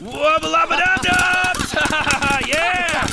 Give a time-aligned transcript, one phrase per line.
[0.00, 1.74] Wobble up and dubs!
[2.48, 3.06] yeah!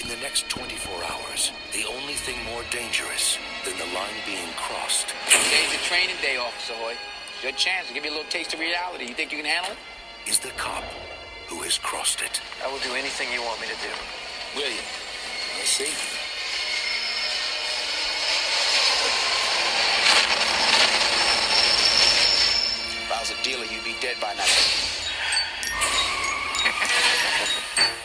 [0.00, 5.08] In the next 24 hours, the only thing more dangerous than the line being crossed
[5.26, 6.94] Today's a training day, Officer Hoy.
[7.34, 9.06] It's your chance to give you a little taste of reality.
[9.06, 9.78] You think you can handle it?
[10.30, 10.84] is the cop
[11.48, 12.40] who has crossed it.
[12.64, 13.90] I will do anything you want me to do.
[14.54, 14.82] Will you?
[15.58, 16.19] Let's see.
[24.00, 24.44] Dead by now.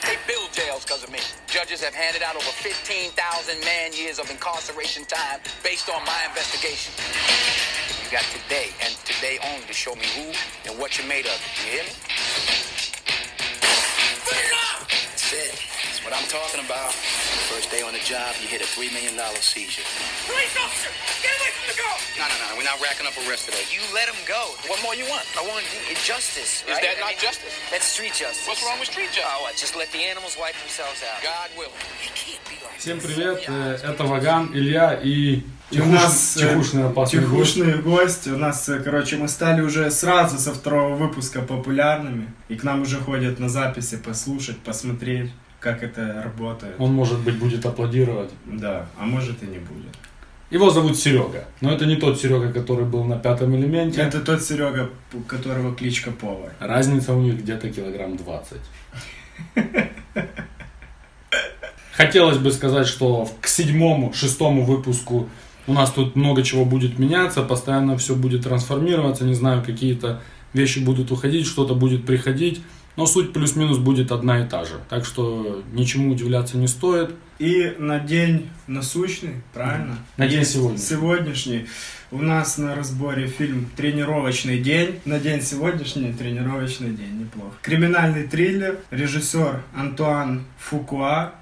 [0.04, 1.20] they build jails because of me.
[1.48, 3.16] Judges have handed out over 15,000
[3.64, 6.94] man years of incarceration time based on my investigation.
[8.04, 10.34] You got today and today only to show me who
[10.70, 11.40] and what you're made of.
[11.64, 11.96] You hear me?
[14.92, 15.56] That's it.
[15.86, 17.25] That's what I'm talking about.
[17.46, 19.86] First day on the job, you hit a $3 million seizure.
[20.26, 20.90] Police officer!
[21.22, 21.98] Get away from the girl!
[22.18, 23.62] No, no, no, we're not racking up arrests today.
[23.70, 24.58] You let him go.
[24.66, 25.24] What more you want?
[25.38, 25.62] I want
[26.02, 26.82] justice, Is right?
[26.82, 27.54] that I not mean, justice?
[27.70, 28.50] That's street justice.
[28.50, 29.30] What's wrong with street justice?
[29.30, 29.54] Oh, what?
[29.56, 31.22] Just let the animals wipe themselves out.
[31.22, 31.78] God willing.
[32.02, 36.50] It can't be like Всем привет, э, это Ваган, Илья и И у нас э,
[36.50, 37.54] тихушный опасный гость.
[37.56, 38.28] тихушный гость.
[38.28, 42.34] У нас, э, короче, мы стали уже сразу со второго выпуска популярными.
[42.50, 45.32] И к нам уже ходят на записи послушать, посмотреть,
[45.66, 46.76] как это работает.
[46.78, 48.30] Он, может быть, будет аплодировать.
[48.46, 49.96] Да, а может и не будет.
[50.52, 51.46] Его зовут Серега.
[51.60, 54.02] Но это не тот Серега, который был на пятом элементе.
[54.02, 56.54] Это тот Серега, у которого кличка Повар.
[56.60, 58.58] Разница у них где-то килограмм 20.
[61.94, 65.30] Хотелось бы сказать, что к седьмому, шестому выпуску
[65.66, 70.22] у нас тут много чего будет меняться, постоянно все будет трансформироваться, не знаю, какие-то
[70.54, 72.62] вещи будут уходить, что-то будет приходить,
[72.96, 74.76] но суть плюс-минус будет одна и та же.
[74.90, 77.12] Так что ничему удивляться не стоит.
[77.40, 79.98] И на день насущный, правильно?
[80.18, 80.78] На день сегодня.
[80.78, 81.66] Сегодняшний
[82.12, 85.00] у нас на разборе фильм «Тренировочный день».
[85.04, 87.20] На день сегодняшний «Тренировочный день».
[87.20, 87.54] Неплохо.
[87.62, 88.80] Криминальный триллер.
[88.92, 91.34] Режиссер Антуан Фукуа.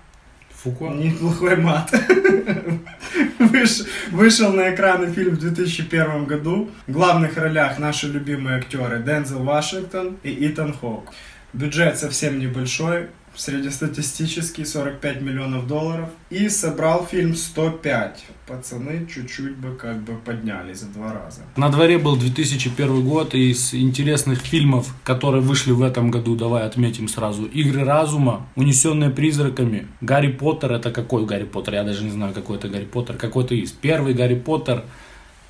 [0.64, 0.86] Фуко.
[0.90, 1.94] Неплохой мат.
[3.40, 6.70] Выш- Вышел на экраны фильм в 2001 году.
[6.88, 11.12] В главных ролях наши любимые актеры Дензел Вашингтон и Итан Хоук.
[11.54, 16.10] Бюджет совсем небольшой, среднестатистический 45 миллионов долларов.
[16.30, 18.26] И собрал фильм 105.
[18.48, 21.42] Пацаны чуть-чуть бы как бы подняли за два раза.
[21.56, 26.64] На дворе был 2001 год, и из интересных фильмов, которые вышли в этом году, давай
[26.64, 27.46] отметим сразу.
[27.46, 31.76] «Игры разума», «Унесенные призраками», «Гарри Поттер», это какой Гарри Поттер?
[31.76, 33.16] Я даже не знаю, какой это Гарри Поттер.
[33.16, 33.72] Какой-то из.
[33.72, 34.84] Первый Гарри Поттер,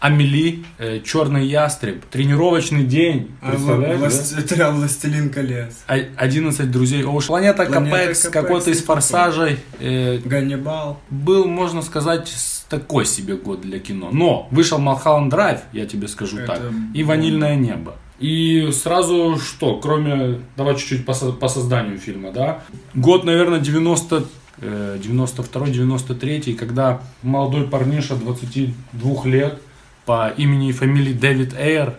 [0.08, 3.31] «Амели», э, «Черный ястреб», «Тренировочный день».
[3.41, 4.06] А Представляешь, да?
[4.08, 5.74] власт- это «Властелин колец».
[5.88, 7.28] О- 11 друзей Оушена.
[7.28, 9.59] Планета, Планета Капекс, какой-то из форсажей.
[9.80, 11.00] э, Ганнибал.
[11.09, 12.30] был, можно сказать,
[12.68, 14.09] такой себе год для кино.
[14.12, 16.62] Но вышел Малхолланд Драйв, я тебе скажу Это так,
[16.94, 17.96] и Ванильное небо.
[18.20, 22.59] И сразу что, кроме, давай чуть-чуть по, со- по созданию фильма, да.
[22.94, 24.25] Год, наверное, 90,
[24.62, 29.59] э, 92-93, когда молодой парниша 22 лет
[30.06, 31.94] по имени и фамилии Дэвид Эйр,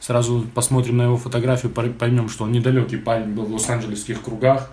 [0.00, 4.70] сразу посмотрим на его фотографию, поймем, что он недалекий парень был в лос-анджелесских кругах,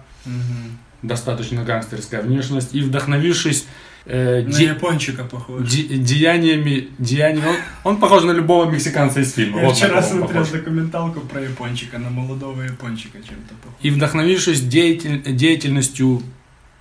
[1.02, 3.66] достаточно гангстерская внешность, и вдохновившись
[4.06, 5.68] э, На де- япончика похож.
[5.70, 9.62] де- деяниями, деяниями он, он похож на любого мексиканца из фильма.
[9.62, 13.80] Я вот вчера смотрел документалку про япончика, на молодого япончика чем-то похож.
[13.82, 16.22] И вдохновившись деятель- деятельностью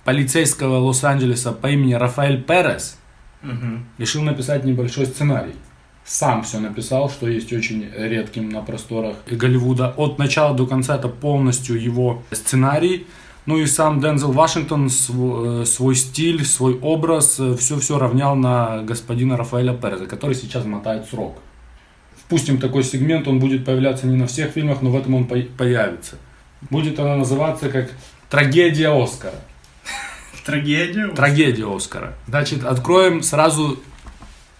[0.03, 2.97] полицейского Лос-Анджелеса по имени Рафаэль Перес,
[3.43, 3.85] Мгм.
[3.97, 5.53] решил написать небольшой сценарий.
[6.05, 9.93] Сам все написал, что есть очень редким на просторах Голливуда.
[9.97, 13.07] От начала до конца это полностью его сценарий.
[13.45, 19.35] Ну и сам Дензел Вашингтон св- э, свой стиль, свой образ, все-все равнял на господина
[19.37, 21.37] Рафаэля Переза, который сейчас мотает срок.
[22.17, 25.41] Впустим такой сегмент, он будет появляться не на всех фильмах, но в этом он по-
[25.57, 26.17] появится.
[26.69, 27.89] Будет она называться как
[28.29, 29.35] «Трагедия Оскара».
[30.45, 31.11] Трагедию?
[31.13, 32.13] Трагедия Оскара.
[32.27, 33.79] Значит, откроем сразу,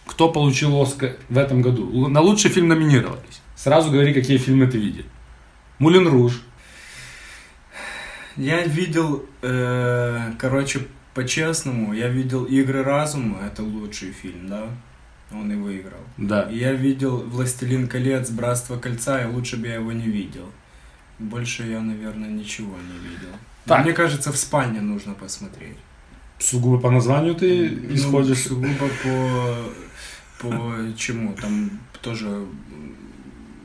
[0.06, 2.08] кто получил Оскар в этом году.
[2.08, 3.42] На лучший фильм номинировались.
[3.56, 5.04] Сразу говори, какие фильмы ты видел.
[5.80, 6.42] Мулин Руж.
[8.38, 14.68] Я видел, э, короче, по-честному, я видел «Игры разума», это лучший фильм, да?
[15.34, 16.00] Он и выиграл.
[16.18, 16.48] Да.
[16.50, 20.46] Я видел «Властелин колец», «Братство кольца», и лучше бы я его не видел.
[21.20, 23.36] Больше я, наверное, ничего не видел.
[23.66, 23.84] Так.
[23.84, 25.78] Мне кажется, в спальне нужно посмотреть.
[26.40, 28.44] Сугубо по названию ты Ну, исходишь.
[28.44, 29.56] сугубо по,
[30.42, 31.34] по чему?
[31.34, 31.70] Там
[32.02, 32.46] тоже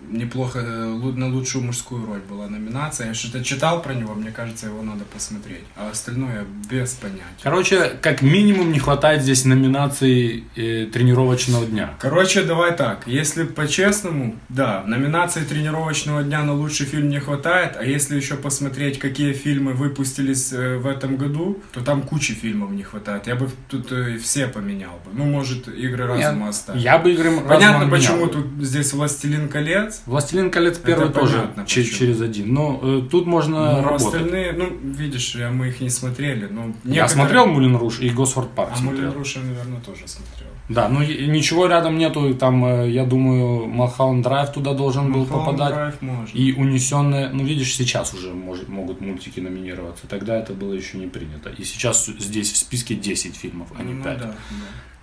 [0.08, 3.08] неплохо э, на лучшую мужскую роль была номинация.
[3.08, 5.64] Я что-то читал про него, мне кажется, его надо посмотреть.
[5.76, 7.24] А остальное без понятия.
[7.42, 11.94] Короче, как минимум не хватает здесь номинаций э, тренировочного дня.
[11.98, 13.06] Короче, давай так.
[13.06, 18.98] Если по-честному, да, номинации тренировочного дня на лучший фильм не хватает, а если еще посмотреть,
[18.98, 23.26] какие фильмы выпустились э, в этом году, то там кучи фильмов не хватает.
[23.26, 25.12] Я бы тут э, все поменял бы.
[25.12, 26.82] Ну, может, игры разума оставить.
[26.82, 29.95] Я бы игры разума Понятно, почему тут здесь Властелин колец.
[30.06, 31.98] Властелин колец первый тоже понятно, че- почему.
[31.98, 32.52] через один.
[32.52, 34.06] Но э, тут можно Но работать.
[34.06, 36.46] остальные, ну, видишь, я- мы их не смотрели.
[36.50, 39.04] Но Я некоторые- смотрел Мулин Руш и Госфорд Парк А смотрел.
[39.06, 40.46] Мулен Руш я, наверное, тоже смотрел.
[40.68, 42.34] Да, ну ничего рядом нету.
[42.34, 45.74] Там, э, я думаю, Малхаун Драйв туда должен был Mulholland попадать.
[45.74, 46.36] Drive можно.
[46.36, 50.08] И унесенные, ну видишь, сейчас уже может, могут мультики номинироваться.
[50.08, 51.50] Тогда это было еще не принято.
[51.50, 54.18] И сейчас здесь в списке 10 фильмов, а не Ну 5.
[54.18, 54.34] да, да.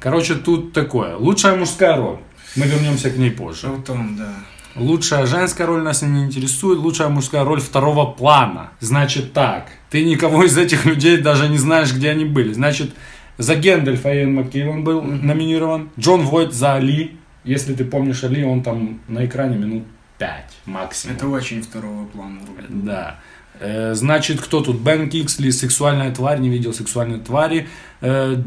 [0.01, 1.15] Короче, тут такое.
[1.15, 2.17] Лучшая мужская роль.
[2.57, 3.61] Мы вернемся к ней позже.
[3.61, 4.33] Шоутон, да.
[4.75, 6.79] Лучшая женская роль нас не интересует.
[6.79, 8.71] Лучшая мужская роль второго плана.
[8.79, 9.67] Значит так.
[9.89, 12.53] Ты никого из этих людей даже не знаешь, где они были.
[12.53, 12.91] Значит,
[13.37, 15.89] за Гендальфа Иэн Маккейлон был номинирован.
[15.99, 17.17] Джон Войт за Али.
[17.43, 19.83] Если ты помнишь Али, он там на экране минут
[20.17, 20.29] 5
[20.65, 21.15] максимум.
[21.15, 22.65] Это очень второго плана роль.
[22.69, 23.19] Да.
[23.59, 24.79] Э, Значит, кто тут?
[24.79, 27.67] Бен Киксли, сексуальная тварь, не видел сексуальной твари.
[28.01, 28.41] Э,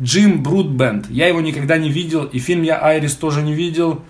[0.00, 4.02] Джим Брудбенд, я его никогда не видел, и фильм я Айрис тоже не видел.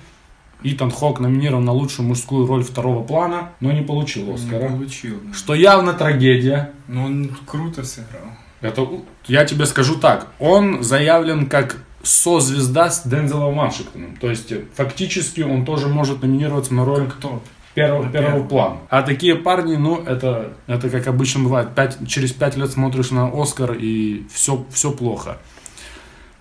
[0.63, 4.69] Итан Хок номинирован на лучшую мужскую роль второго плана, но не получил Не Оскара.
[4.69, 5.21] получил.
[5.25, 5.33] да.
[5.35, 6.73] Что явно трагедия.
[6.89, 8.23] Но он круто сыграл.
[8.61, 8.87] Это,
[9.27, 14.17] я тебе скажу так, он заявлен как со-звезда с Дензелом Вашингтоном.
[14.17, 17.43] То есть, э, фактически, он тоже может номинироваться на роль Кто?
[17.75, 18.79] первого, первого плана.
[18.91, 21.75] А такие парни, ну, это, это как обычно бывает.
[21.75, 25.39] Пять, через пять лет смотришь на Оскар и все, все плохо.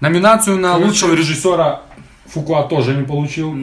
[0.01, 1.81] Номинацию на Короче- лучшего режиссера
[2.29, 3.55] Фукуа тоже не получил.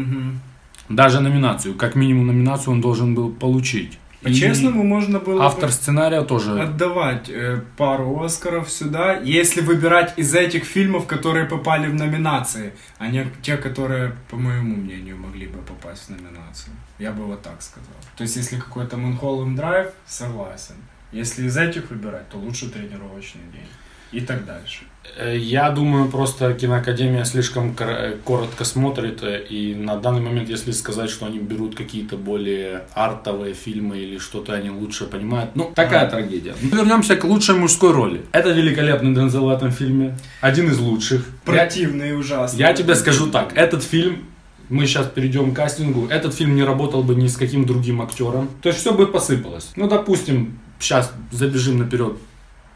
[0.89, 1.75] Даже номинацию.
[1.75, 3.99] Как минимум номинацию он должен был получить.
[4.23, 6.61] И По-честному, можно было бы Автор сценария тоже.
[6.61, 13.09] отдавать э, пару Оскаров сюда, если выбирать из этих фильмов, которые попали в номинации, а
[13.09, 16.73] не те, которые, по моему мнению, могли бы попасть в номинацию.
[16.99, 17.95] Я бы вот так сказал.
[18.17, 20.77] То есть, если какой-то Манхолланд Драйв, согласен.
[21.13, 23.69] Если из этих выбирать, то лучше тренировочный день.
[24.13, 24.85] И так дальше.
[25.17, 30.73] Э, Я думаю, просто киноакадемия слишком э, коротко смотрит, э, и на данный момент, если
[30.73, 36.09] сказать, что они берут какие-то более артовые фильмы или что-то они лучше понимают, ну, такая
[36.11, 36.55] трагедия.
[36.61, 38.23] Вернемся к лучшей мужской роли.
[38.33, 41.25] Это великолепный Дензел в этом фильме, один из лучших.
[41.45, 42.61] Противный и ужасный.
[42.61, 44.25] я тебе скажу так, этот фильм,
[44.69, 48.49] мы сейчас перейдем к кастингу, этот фильм не работал бы ни с каким другим актером,
[48.63, 49.71] то есть все бы посыпалось.
[49.77, 52.17] Ну, допустим, сейчас забежим наперед.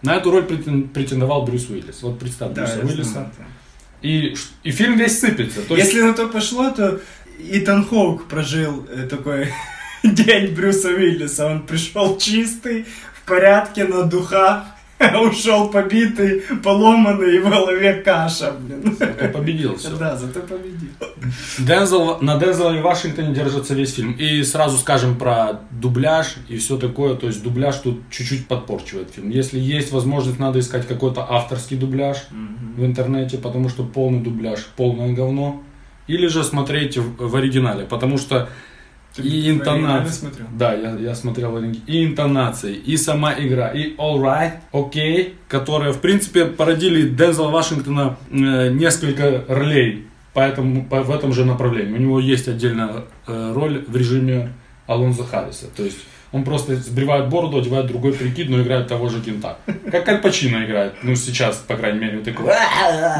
[0.02, 2.02] На эту роль претен- претендовал Брюс Уиллис.
[2.02, 3.11] Вот представь Да, Брюса Уиллиса.
[3.11, 3.44] знаю, да.
[4.02, 5.61] И, и фильм весь сыпется.
[5.62, 7.00] То есть, Если на то пошло, то
[7.38, 9.49] Итан Хоук прожил э, такой
[10.02, 11.47] день Брюса Уиллиса.
[11.47, 14.64] Он пришел чистый, в порядке, на духах,
[15.23, 18.97] ушел побитый, поломанный, и в голове каша, блин.
[18.99, 19.91] зато победил все.
[19.97, 20.91] Да, зато победил.
[21.58, 24.12] Дензел, на Дензела и Вашингтоне держится весь фильм.
[24.12, 27.14] И сразу скажем про дубляж и все такое.
[27.14, 29.31] То есть дубляж тут чуть-чуть подпорчивает фильм.
[29.31, 35.14] Если есть возможность, надо искать какой-то авторский дубляж в интернете, потому что полный дубляж полное
[35.14, 35.62] говно.
[36.08, 38.49] Или же смотреть в, в оригинале, потому что
[39.22, 40.31] Ты и интонация.
[40.58, 41.58] Да, я, я смотрел.
[41.58, 48.17] И интонации, и сама игра, и All Right, окей, которые, в принципе, породили Дензела Вашингтона
[48.31, 51.94] э, несколько ролей поэтому, по, в этом же направлении.
[51.94, 54.52] У него есть отдельная э, роль в режиме
[54.87, 55.66] Алонзо Харриса.
[55.76, 55.99] То есть
[56.32, 59.58] он просто сбривает бороду, одевает другой прикид, но играет того же кента.
[59.90, 62.46] Как Аль Пачино играет, ну сейчас, по крайней мере, вот такой.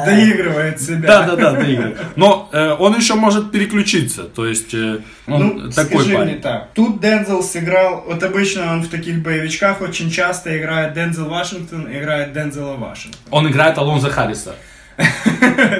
[0.07, 1.09] Доигрывает себя.
[1.09, 1.99] Да, да, да, доигрывает.
[2.17, 6.31] Но э, он еще может переключиться, то есть э, он Ну, такой скажи парень.
[6.33, 6.69] мне так.
[6.75, 12.33] Тут Дензел сыграл, вот обычно он в таких боевичках очень часто играет Дензел Вашингтон, играет
[12.33, 13.21] Дензела Вашингтон.
[13.31, 14.55] Он играет Алонзо Харриса.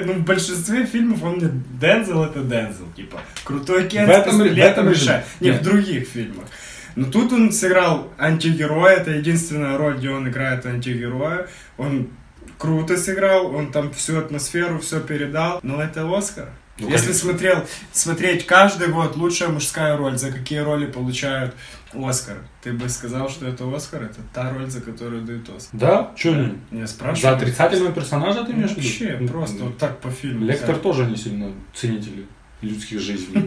[0.05, 4.59] Ну, в большинстве фильмов он мне Дензел это Дензел, типа крутой Кен В этом- в
[4.59, 5.25] этом решает.
[5.41, 6.47] Не, в других фильмах.
[6.97, 11.49] Но тут он сыграл антигероя, это единственная роль, где он играет антигероя.
[11.79, 12.09] Он
[12.59, 15.61] круто сыграл, он там всю атмосферу, все передал.
[15.63, 16.51] Но это Оскар.
[16.79, 17.29] Ну, Если конечно.
[17.29, 21.55] смотрел, смотреть каждый год лучшая мужская роль, за какие роли получают
[21.93, 25.79] Оскар, ты бы сказал, что это Оскар, это та роль, за которую дают Оскар.
[25.79, 26.11] Да?
[26.17, 26.33] Че
[26.71, 26.79] не?
[26.79, 27.21] Не спрашиваю.
[27.21, 28.89] За отрицательного персонажа ты имеешь в виду?
[28.89, 30.47] Вообще, просто вот так по фильму.
[30.47, 30.83] Лектор взял.
[30.83, 32.27] тоже не сильно ценитель
[32.63, 33.45] людских жизней.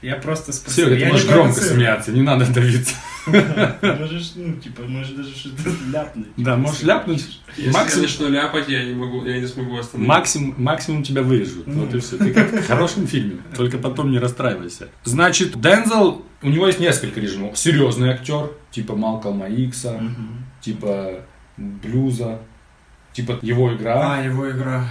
[0.00, 0.86] Я просто спросил.
[0.86, 2.94] Серега, ты можешь громко смеяться, не надо давиться.
[3.26, 6.28] Можешь, ну, типа, можешь даже что-то ляпнуть.
[6.36, 7.40] Да, можешь ляпнуть.
[7.56, 10.08] Если Максим- я начну ляпать, я не могу, я не смогу остановиться.
[10.08, 11.66] Максимум, максимум тебя вырежут.
[11.66, 12.16] Вот и все.
[12.16, 13.40] Ты как в хорошем фильме.
[13.56, 14.88] Только потом не расстраивайся.
[15.04, 17.58] Значит, Дензел, у него есть несколько режимов.
[17.58, 20.00] Серьезный актер, типа Малкольма Икса,
[20.60, 21.22] типа
[21.56, 22.38] Блюза,
[23.12, 24.14] типа его игра.
[24.16, 24.88] А, его игра.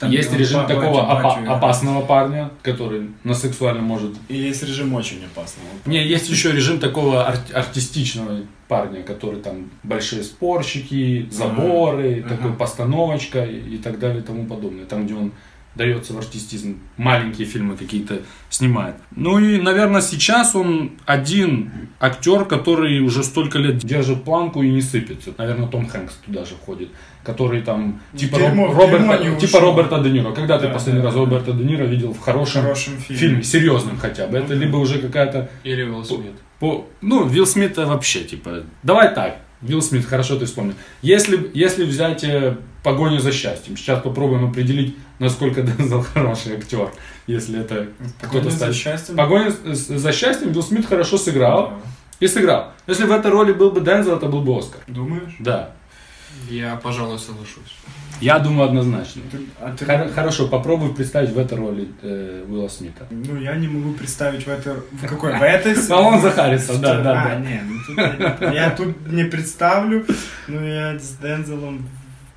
[0.00, 4.12] Там, есть режим такого опа- опасного парня, который на сексуально может...
[4.28, 5.68] И есть режим очень опасного.
[5.84, 12.34] Не, есть еще режим такого ар- артистичного парня, который там большие спорщики, заборы, Ага.
[12.36, 14.86] такой постановочка и, и так далее и тому подобное.
[14.86, 15.32] Там, где он
[15.74, 18.96] дается в артистизм, маленькие фильмы какие-то снимает.
[19.14, 24.82] Ну и, наверное, сейчас он один актер, который уже столько лет держит планку и не
[24.82, 25.32] сыпется.
[25.38, 26.88] Наверное, Том Хэнкс туда же входит,
[27.22, 29.60] который там типа, Роб- Дерьмо- Роберта, дерьмо типа.
[29.60, 30.32] Роберта Де Ниро.
[30.32, 31.20] Когда ты Да, последний да, раз да.
[31.20, 33.20] Роберта Де Ниро видел в хорошем, В хорошем фильме.
[33.20, 34.38] фильме, серьезном хотя бы?
[34.38, 36.32] Это либо уже какая-то Или Уилл Смит.
[36.58, 40.74] по, ну, Вилл Смит вообще, типа, давай так, Вилл Смит, хорошо ты вспомнил.
[41.02, 42.24] Если, если взять
[42.82, 46.90] «Погоню за счастьем», сейчас попробуем определить, насколько Дензел хороший актер,
[47.26, 48.74] если это кто-то «Погоня за ставит.
[48.76, 49.16] счастьем»?
[49.16, 51.76] «Погоня за- счастьем» Вилл Смит хорошо сыграл Да.
[52.20, 52.72] и сыграл.
[52.86, 54.80] Если в этой роли был бы Дензел, это был бы Оскар.
[54.86, 55.36] Думаешь?
[55.38, 55.70] Да.
[56.48, 57.76] Я, пожалуй, соглашусь.
[58.20, 59.22] Я думаю однозначно.
[59.32, 63.06] Ты- а ты- Хор- хорошо, попробуй представить в этой роли э, Уилла Смита.
[63.10, 64.74] Ну, я не могу представить в этой...
[64.74, 65.36] В какой?
[65.38, 65.74] В этой...
[65.74, 67.36] с- А он за Харриса, да, да, а, да.
[67.36, 70.04] не, ну я, я тут не представлю,
[70.48, 71.86] но я с Дензелом...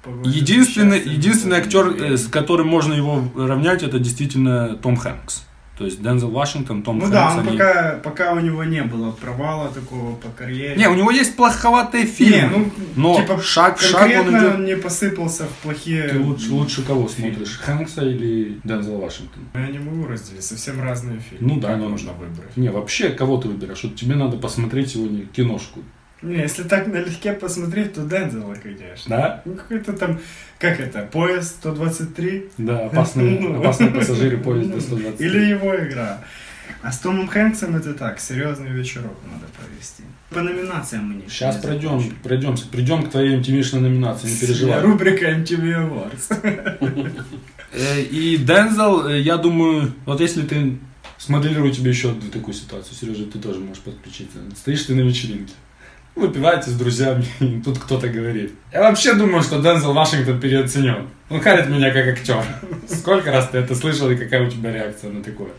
[0.04, 4.76] в «Погоне за Единственный, счастьем» единственный актер, э, с которым можно его равнять, это действительно
[4.76, 5.44] Том Хэнкс.
[5.76, 7.14] То есть Дензел Вашингтон, Том Ну Хэнкс.
[7.16, 10.76] да, он они- пока, пока у него не было провала такого по карьере.
[10.76, 12.36] Не, у него есть плоховатые фильмы.
[12.38, 14.56] Не, ну, но типа, шаг в шаг он идет.
[14.56, 16.10] он не посыпался в плохие...
[16.10, 17.32] Ты лучше, лучше кого фильмы.
[17.32, 19.44] смотришь, Хэнкса или Дензел Вашингтон?
[19.56, 21.56] Я не могу разделить, совсем разные фильмы.
[21.56, 22.56] Ну да, но- можно выбрать?
[22.56, 23.84] Не, вообще, кого ты выбираешь?
[23.84, 25.80] Вот тебе надо посмотреть сегодня киношку.
[26.24, 29.10] Не, если так налегке посмотреть, то Дензела, конечно.
[29.10, 29.42] Да?
[29.46, 30.20] Ну какой-то там,
[30.60, 32.46] как это, поезд 123?
[32.58, 33.60] Да, опасные, Ну.
[33.60, 35.20] опасные пассажиры поезда 120.
[35.22, 36.24] Или его игра.
[36.82, 40.04] А с Томом Хэнксом это так, серьезный вечерок надо провести.
[40.30, 42.16] По номинациям мы не Сейчас пройдем, закончим.
[42.24, 44.82] пройдемся, придем к твоей MTV-шной номинации, не переживай.
[44.82, 45.62] Рубрика MTV
[46.10, 47.14] Awards.
[47.76, 50.78] Э, И Дензел, э, я думаю, вот если ты
[51.18, 54.38] смоделирую тебе еще одну такую ситуацию, Сережа, ты тоже можешь подключиться.
[54.56, 55.54] Стоишь ты на вечеринке,
[56.16, 58.54] выпиваете с друзьями, и тут кто-то говорит.
[58.72, 61.10] Я вообще думаю, что Дензел Вашингтон переоценен.
[61.30, 62.44] Он харит меня как актер.
[62.88, 65.50] Сколько раз ты это слышал и какая у тебя реакция на такое?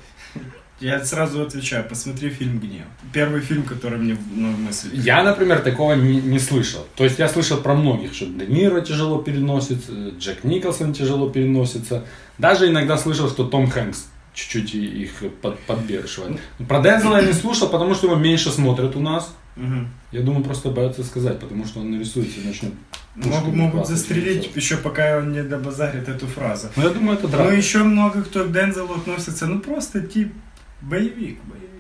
[0.81, 2.85] Я сразу отвечаю, посмотри фильм «Гнев».
[3.13, 4.91] Первый фильм, который мне на мысль.
[4.93, 6.85] Я, например, такого не, не слышал.
[6.97, 12.05] То есть я слышал про многих, что Де Ниро тяжело переносится, Джек Николсон тяжело переносится.
[12.39, 16.41] Даже иногда слышал, что Том Хэнкс чуть-чуть их под, подбешивает.
[16.69, 19.33] Про Дензела я не слушал, потому что его меньше смотрят у нас.
[19.57, 22.73] Я думаю, просто боятся сказать, потому что он нарисуется и начнет.
[23.15, 24.57] Могут, пушками могут застрелить фильмов.
[24.57, 26.69] еще пока он не добазарит эту фразу.
[26.75, 27.55] Ну, я думаю, это Ну, драка.
[27.55, 30.33] еще много кто к Дензелу относится, ну просто тип
[30.81, 31.71] боевик, боевик.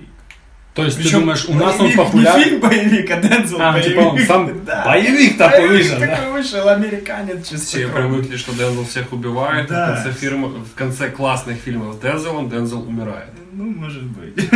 [0.74, 2.38] То есть Причем ты думаешь, у нас он боевик, популярен?
[2.38, 3.88] Не фильм боевик, а Дензел А, боевик.
[3.90, 4.84] типа он сам Да.
[4.84, 6.06] боевик такой Боевик вышел, да?
[6.16, 7.88] такой вышел, американец Все чисто.
[7.94, 9.86] привыкли, что Дензел всех убивает, Да.
[9.86, 13.28] а в конце, фирма, в конце классных фильмов с Дензелом Дензел умирает.
[13.52, 14.50] Ну, может быть.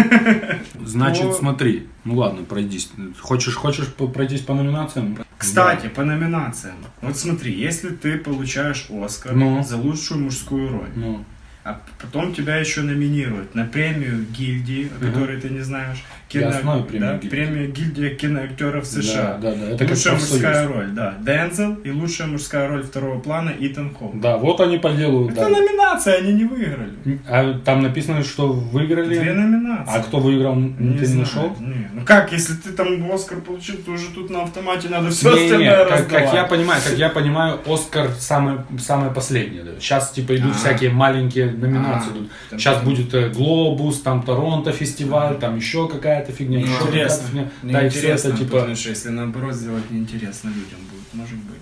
[0.84, 2.90] Значит, По- смотри, ну ладно, пройдись.
[3.20, 5.18] Хочешь, хочешь пройтись по номинациям?
[5.36, 6.74] Кстати, по номинациям.
[7.00, 9.62] Вот смотри, если ты получаешь Оскар Ну.
[9.62, 11.24] за лучшую мужскую роль, Ну,
[11.64, 16.02] а потом тебя еще номинируют на премию гильдии, о которой ты не знаешь.
[16.30, 17.28] Я знаю премию да, гильдии.
[17.28, 19.38] премия гильдия киноактеров США.
[19.40, 19.70] Да, да, да.
[19.70, 21.14] Это лучшая мужская роль, да.
[21.20, 24.20] Дензел и лучшая мужская роль второго плана Итан Хоук.
[24.20, 25.26] Да, вот они по делу.
[25.30, 25.48] Это да.
[25.48, 26.92] номинация, они не выиграли.
[27.28, 29.18] А там написано, что выиграли.
[29.18, 29.94] Две номинации.
[29.96, 31.20] А кто выиграл, н- ты не знаю.
[31.20, 31.56] нашел?
[31.60, 31.90] Не.
[31.94, 35.38] Ну как, если ты там Оскар получил, то уже тут на автомате надо все Не,
[35.38, 39.62] не, остальное как, как я понимаю, как я понимаю, Оскар самое, самое последнее.
[39.64, 39.70] да.
[39.80, 40.58] Сейчас типа идут А.
[40.58, 42.10] всякие маленькие номинации.
[42.10, 42.30] Идут.
[42.52, 47.50] Сейчас будет э, Глобус, там Торонто фестиваль, там еще какая-то фигня, еще фигня.
[47.62, 48.50] Да, и все Неинтересно, это типа.
[48.58, 51.60] потому что если наоборот сделать неинтересно людям будет, может быть.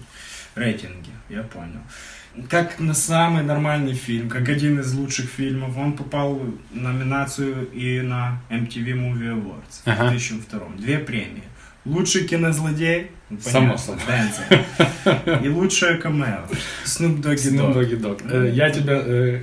[0.55, 1.81] Рейтинги, я понял.
[2.50, 8.00] Как на самый нормальный фильм, как один из лучших фильмов, он попал в номинацию и
[8.03, 10.07] на MTV Movie Awards Ага.
[10.07, 10.61] в 2002.
[10.79, 11.45] Две премии.
[11.87, 14.03] Лучший кинозлодей, ну, Само собой.
[15.45, 16.41] И лучшее камео.
[16.85, 17.91] Snoop Doggy Snoop Dogg.
[17.91, 18.31] Doggy Dogg.
[18.31, 19.43] Э, Я тебя э,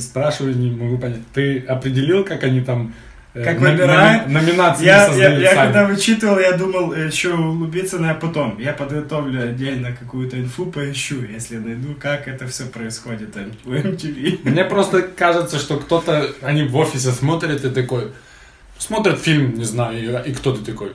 [0.00, 1.20] спрашиваю, не могу понять.
[1.34, 2.94] Ты определил, как они там
[3.34, 4.26] э, Как выбирают?
[4.28, 5.66] номи- номинации Я, я, я сами?
[5.66, 8.58] когда вычитывал, я думал, э, еще углубиться, но я потом.
[8.58, 14.40] Я подготовлю отдельно какую-то инфу, поищу, если найду, как это все происходит м- у MTV.
[14.44, 18.12] Мне просто кажется, что кто-то, они в офисе смотрят и такой,
[18.78, 20.92] смотрят фильм, не знаю, и, и кто ты такой?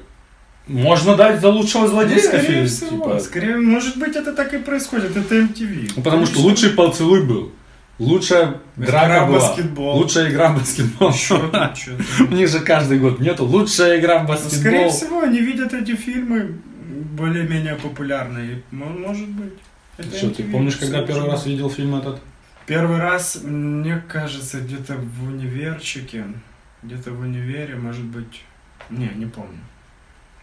[0.67, 2.89] Можно дать за лучшего злодея скорее фильм, всего.
[3.09, 3.19] типа.
[3.19, 5.17] Скорее, может быть, это так и происходит.
[5.17, 5.91] Это MTV.
[5.97, 6.41] Ну, потому что Конечно.
[6.49, 7.51] лучший поцелуй был.
[8.01, 9.39] Лучшая драка Игра в была.
[9.39, 9.97] баскетбол.
[9.97, 11.13] Лучшая игра в баскетбол.
[11.13, 12.29] Тут.
[12.31, 13.45] У них же каждый год нету.
[13.45, 14.89] Лучшая игра в Ну, Скорее баскетбол.
[14.91, 16.57] всего, они видят эти фильмы
[17.17, 18.63] более-менее популярные.
[18.71, 19.53] Мо- Может быть.
[19.97, 22.19] Это Что, ты помнишь, когда первый раз видел фильм этот?
[22.65, 26.25] Первый раз, мне кажется, где-то в универчике.
[26.83, 28.43] Где-то в универе, может быть...
[28.89, 29.59] Не, не помню.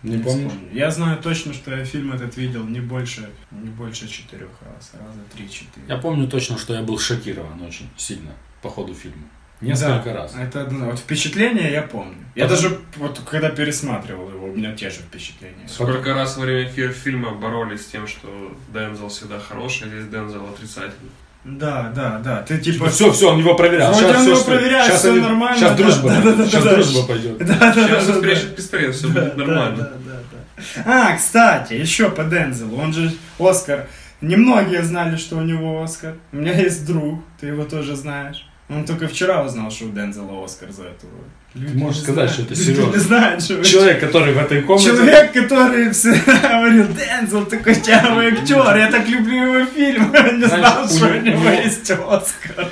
[0.02, 0.50] Не вспомню.
[0.72, 4.92] Я знаю точно, что я фильм этот видел не больше, не больше четырех раз.
[4.94, 5.86] Раза три-четыре.
[5.88, 8.30] Я помню точно, что я был шокирован очень сильно
[8.62, 9.24] по ходу фильма.
[9.60, 10.34] Несколько Да, раз.
[10.36, 12.14] Это одно- вот впечатление я помню.
[12.36, 15.66] Я Потом- даже вот когда пересматривал его, у меня те же впечатления.
[15.66, 20.06] Сколько раз во время фи- фильма боролись с тем, что Дензел всегда хороший, а здесь
[20.06, 21.10] Дензел отрицательный.
[21.44, 22.42] Да, да, да.
[22.42, 22.88] Ты типа...
[22.90, 23.92] все, все, он его проверял.
[23.92, 26.32] Вроде Сейчас он все, его что- проверяет, сейчас они- нормально, Сейчас да, дружба, да, да,
[26.32, 26.74] да, сейчас да.
[26.74, 27.38] дружба пойдет.
[27.38, 28.18] Да, да, да, Сейчас да, он да.
[28.18, 29.76] спрячет пистолет, все Да, будет нормально.
[29.76, 31.12] да, да, да, да.
[31.12, 32.76] А, кстати, еще по Дензелу.
[32.80, 33.86] Он же Оскар.
[34.20, 36.16] Немногие знали, что у него Оскар.
[36.32, 38.46] У меня есть друг, ты его тоже знаешь.
[38.68, 41.30] Он только вчера узнал, что у Дензела Оскар за эту роль.
[41.54, 42.32] Люди можешь не сказать, знают.
[42.32, 42.92] что это Люди серьезно.
[42.92, 44.90] не знают, что Человек, который в этой комнате...
[44.90, 50.12] Человек, который всегда говорил, Дензел такой тявый актер, я так люблю его фильм.
[50.38, 52.68] Не знал, что у него- есть Оскар.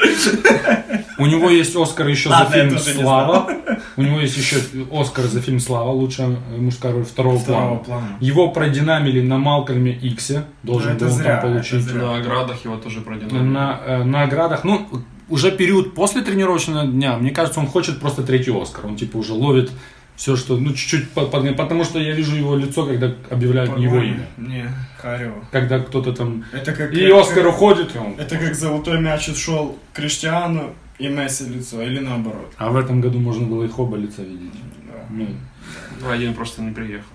[1.18, 3.50] У него есть Оскар еще за фильм «Слава».
[3.97, 4.56] У него есть еще
[4.92, 7.80] Оскар за фильм «Слава», лучшая мужская роль второго, плана.
[8.21, 10.45] Его продинамили на Малкольме Иксе.
[10.62, 11.92] Должен был там получить.
[11.95, 13.42] На наградах его тоже продинамили.
[13.42, 14.64] На э, наградах.
[14.64, 14.87] Ну,
[15.28, 18.87] уже период после тренировочного дня, мне кажется, он хочет просто третий Оскар.
[18.87, 19.71] Он типа уже ловит
[20.14, 23.90] все, что, ну, чуть-чуть, по- по- потому что я вижу его лицо, когда объявляют его
[23.97, 24.26] По-моему, имя.
[24.49, 25.45] Не, Харево.
[25.52, 26.45] Когда кто-то там...
[26.52, 26.92] Это как...
[26.95, 28.14] И как- Оскар уходит, и он...
[28.18, 32.52] Это как золотой мяч ушел Криштиану и Месси лицо, или наоборот.
[32.56, 34.52] А в этом году можно было их оба лица видеть.
[34.90, 35.04] Да.
[35.11, 35.26] Ну,
[36.00, 37.11] Ну, один просто не приехал.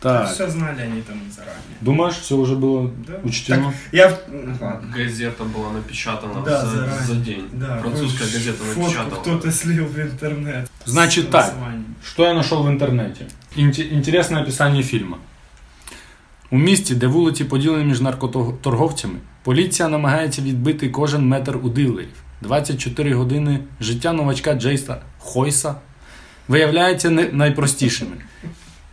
[0.00, 0.28] так.
[0.32, 1.76] Все знали они там заранее.
[1.80, 3.12] Думаешь, все уже было Да.
[3.24, 3.64] учтено?
[3.66, 4.08] Так, я...
[4.08, 4.88] в- ну, Ладно.
[4.96, 7.00] Газета была напечатана Да, за, заранее.
[7.06, 7.44] за день.
[7.52, 9.20] Да, Французская вы- газета фотку напечатала.
[9.22, 10.70] кто-то слил в интернет.
[10.86, 11.46] Значит С так.
[11.46, 11.84] названием.
[12.04, 13.26] Что я нашел в інтернеті?
[13.56, 15.16] Інте- Інтересне описання фільму.
[16.50, 22.08] У місті, де вулиці поділені між наркоторговцями, поліція намагається відбити кожен метр у дилерів.
[22.40, 25.74] 24 години життя новачка Джейса Хойса
[26.48, 28.10] виявляється не найпростішими.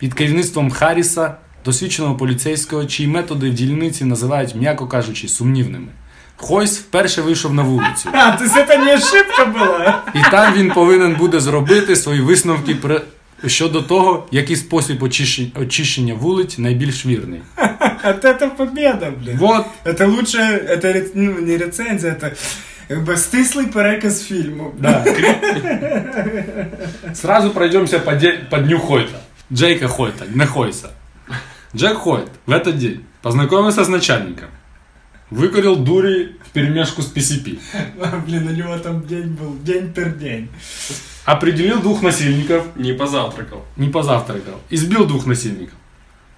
[0.04, 1.36] Під керівництвом Харріса,
[1.66, 5.88] досвідченого поліцейського, чиї методи в дільниці називають, м'яко кажучи, сумнівними.
[6.36, 8.10] Хойс вперше вийшов на вулицю.
[8.14, 9.94] А, то есть это не ошибка была?
[10.16, 13.02] І там він повинен буде зробити свої висновки про
[13.48, 17.42] щодо того, який спосіб очищення, очищення вулиць найбільш вірний.
[18.06, 19.38] Вот это победа, блин.
[19.38, 20.38] Вот, Это лучше,
[20.70, 22.32] это ре- ну, не рецензия, это
[22.88, 24.72] как бы стислый переказ фільму.
[24.80, 25.06] да.
[27.14, 29.20] Сразу пройдемся по, де- по дню Хойта.
[29.53, 30.93] Джейка Хойта, не Хойса.
[31.75, 34.49] Джек Хойт в этот день познакомился с начальником.
[35.31, 37.59] Выкурил дури в перемешку с PCP.
[38.01, 40.49] А, блин, у него там день был, день пер день.
[41.25, 43.65] Определил двух насильников, Не позавтракал.
[43.77, 44.61] не позавтракал.
[44.71, 45.75] Избил двух насильников.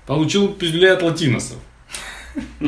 [0.07, 1.59] Получил пизлей от латиносов.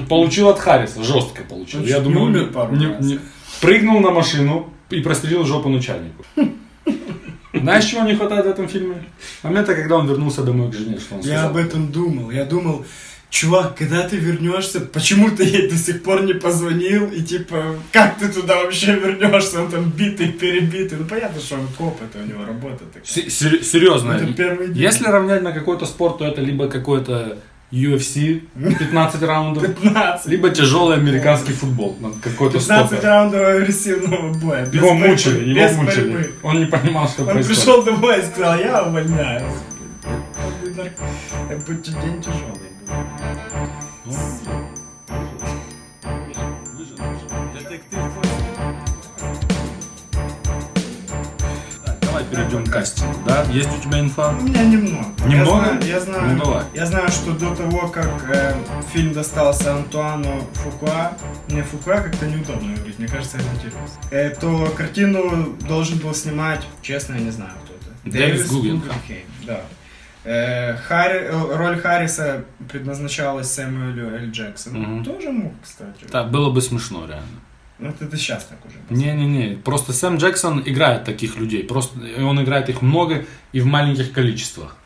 [0.08, 1.82] Получил от Харриса, жестко получил.
[1.84, 3.04] Я думаю, умер пару не- раз.
[3.04, 3.20] не-
[3.60, 6.24] прыгнул на машину и прострелил жопу начальнику.
[7.54, 9.04] Знаешь, чего не хватает в этом фильме?
[9.42, 11.50] Момента, когда он вернулся домой к жене, что он Я сказал.
[11.50, 12.30] об этом думал.
[12.30, 12.84] Я думал,
[13.30, 17.10] чувак, когда ты вернешься, почему ты ей до сих пор не позвонил?
[17.10, 19.62] И типа, как ты туда вообще вернешься?
[19.62, 20.98] Он там битый, перебитый.
[20.98, 23.04] Ну понятно, что он коп, это у него работа такая.
[23.04, 24.12] Се- сер- Серьезно.
[24.12, 24.82] Это первый день.
[24.82, 27.38] Если равнять на какой-то спорт, то это либо какой-то
[27.70, 28.42] UFC
[28.78, 30.26] 15 раундов, 15.
[30.26, 31.96] либо тяжелый американский футбол.
[32.00, 33.04] на Какой-то 15 стопер.
[33.04, 34.64] раундов агрессивного боя.
[34.66, 36.12] без Его борьбы, мучили, его без мучили.
[36.12, 36.30] борьбы.
[36.42, 37.64] Он не понимал, что Он происходит.
[37.64, 39.42] пришел домой и сказал, я увольняюсь.
[41.50, 44.14] Это будет день тяжелый был.
[52.30, 53.44] Перейдем к кастингу, да?
[53.50, 54.30] Есть у тебя инфа?
[54.30, 55.06] У меня немного.
[55.26, 55.38] Немного?
[55.38, 56.64] Я знаю, я знаю, Ну, давай.
[56.74, 58.54] я знаю, что до того, как э,
[58.92, 61.12] фильм достался Антуану Фукуа,
[61.48, 63.78] мне Фукуа как-то неудобно говорить, мне кажется, это интересно,
[64.10, 68.16] э, то картину должен был снимать, честно, я не знаю кто это.
[68.18, 69.22] Дэвис Гугенхайм.
[69.46, 69.60] Да.
[70.24, 74.30] Э, Харри- э, роль Харриса предназначалась Сэмюэлю Л.
[74.30, 74.78] Джексону.
[74.78, 75.04] Мгм.
[75.04, 76.04] Тоже мог, кстати.
[76.10, 77.26] Так, было бы смешно, реально.
[77.78, 78.76] Вот это сейчас так уже.
[78.90, 83.66] Не-не-не, просто Сэм Джексон играет таких людей, просто и он играет их много и в
[83.66, 84.76] маленьких количествах.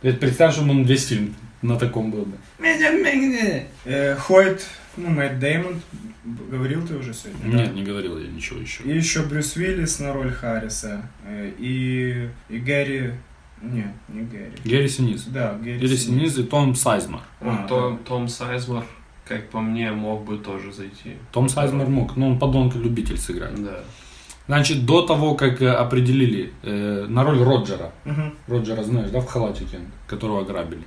[0.00, 2.36] Ты представь, что он весь фильм на таком был бы.
[3.84, 5.80] Э, Хойт, ну, Мэтт Дэймон,
[6.24, 7.52] б- говорил ты уже сегодня?
[7.52, 7.58] да?
[7.64, 8.82] Нет, не говорил я ничего еще.
[8.84, 11.08] И еще Брюс Уиллис на роль Харриса.
[11.24, 13.12] э, И, и Гэри
[13.62, 14.52] Нет, не Гэри.
[14.64, 15.24] Гэри Синиз.
[15.26, 17.22] Да, Гэри, Гэри Синиз и Том Сайзмар.
[17.40, 18.84] А, Том, Том Сайзмар,
[19.32, 21.16] как по мне, мог бы тоже зайти.
[21.32, 23.62] Том Сайзмар мог, но он подонка-любитель сыграть.
[23.64, 23.78] Да.
[24.46, 28.34] Значит, до того, как э, определили э, на роль Роджера, Мгм.
[28.48, 30.82] Роджера знаешь, да, в халатике, которого ограбили,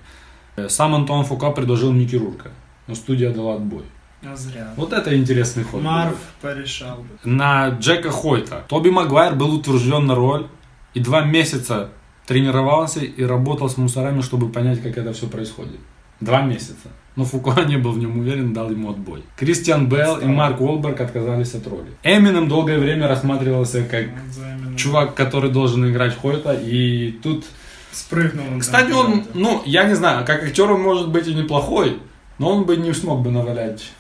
[0.58, 2.50] э, сам Антуан Фука предложил Микки Рурка,
[2.88, 3.84] но студия дала отбой.
[4.24, 4.74] А зря.
[4.78, 5.82] Вот это интересный ход.
[5.82, 5.90] был.
[5.90, 7.30] Марв порешал бы.
[7.30, 8.64] На Джека Хойта.
[8.68, 10.48] Тоби Магуайр был утвержден на роль
[10.94, 11.90] и два месяца
[12.26, 15.80] тренировался и работал с мусорами, чтобы понять, как это все происходит.
[16.22, 16.88] Два месяца.
[17.16, 19.24] Но Фуко не был в нем уверен, дал ему отбой.
[19.38, 21.88] Кристиан Белл и Марк Уолберг отказались от роли.
[22.04, 24.78] Эминем долгое время рассматривался как Взаимно.
[24.78, 27.46] чувак, который должен играть Хойта, и тут...
[27.92, 28.60] Спрыгнул он.
[28.60, 32.00] Кстати, там он, ну, я не знаю, как актер он может быть и неплохой,
[32.38, 33.92] но он бы не смог бы навалять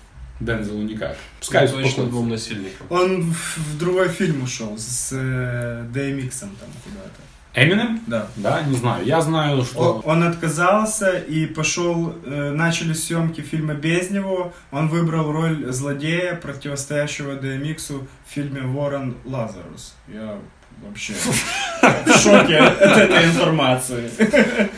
[0.41, 1.15] Дензелу никак.
[1.39, 2.87] Пускай Ну, точно двум насильникам.
[2.89, 6.49] Он в, в другой фильм ушел с э, DMX там
[6.83, 7.21] куда-то.
[7.55, 8.01] Эминем?
[8.07, 8.27] Да.
[8.35, 9.05] Да, не знаю.
[9.05, 10.01] Я знаю, что...
[10.03, 14.53] Он, он отказался и пошел, э, начались съемки фильма без него.
[14.71, 19.95] Он выбрал роль злодея, противостоящего DMX в фильме Ворон Лазарус.
[20.09, 20.37] Я
[20.85, 21.13] вообще
[22.05, 24.09] в шоке от этой информации.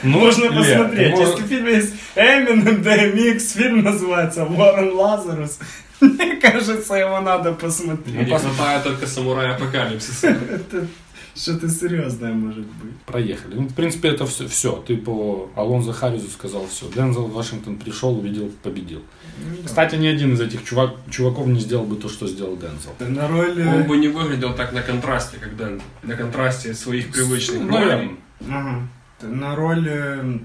[0.04, 1.10] Ну, Можно посмотреть.
[1.12, 5.58] Если можешь- в фильме есть Эминем, DMX, фильм называется Ворон Лазарус.
[6.00, 8.16] Мне кажется, его надо посмотреть.
[8.16, 10.38] Не хватает только самурая апокалипсиса.
[11.38, 12.97] Что-то серьезное может быть.
[13.06, 13.56] Проехали.
[13.56, 14.47] Ну, в принципе, это все.
[14.47, 14.84] все.
[14.88, 16.89] Ты по Алонзо Харрису сказал все.
[16.89, 19.04] Дензел Вашингтон пришел, увидел, победил.
[19.63, 22.93] Кстати, ни один из этих чувак, чуваков не сделал бы то, что сделал Дензел.
[23.00, 23.63] На роли...
[23.63, 25.82] Он бы не выглядел так на контрасте, как Дэн.
[26.04, 28.17] На контрасте своих привычных Ну, ролей.
[28.50, 28.88] Ага.
[29.21, 30.39] На роль э,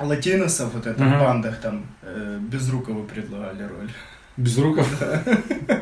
[0.00, 3.90] латиносов вот это в бандах там э, Безрукову предлагали роль.
[4.36, 4.86] Без руков.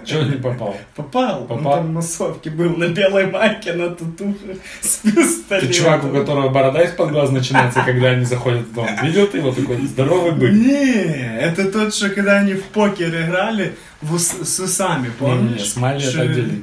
[0.05, 0.77] Чего не попал?
[0.95, 1.41] Попал.
[1.43, 1.75] Он Попал?
[1.79, 5.69] там в массовке был на белой майке, на татухах с пистолетом.
[5.69, 8.87] Ты чувак, у которого борода из-под глаз начинается, когда они заходят в дом.
[9.03, 10.53] Видел ты его такой здоровый бык?
[10.53, 15.15] Не, это тот, что когда они в покер играли в ус- с усами, Не, не,
[15.15, 15.69] помнишь?
[15.71, 16.63] Смайли Что- это отдельный.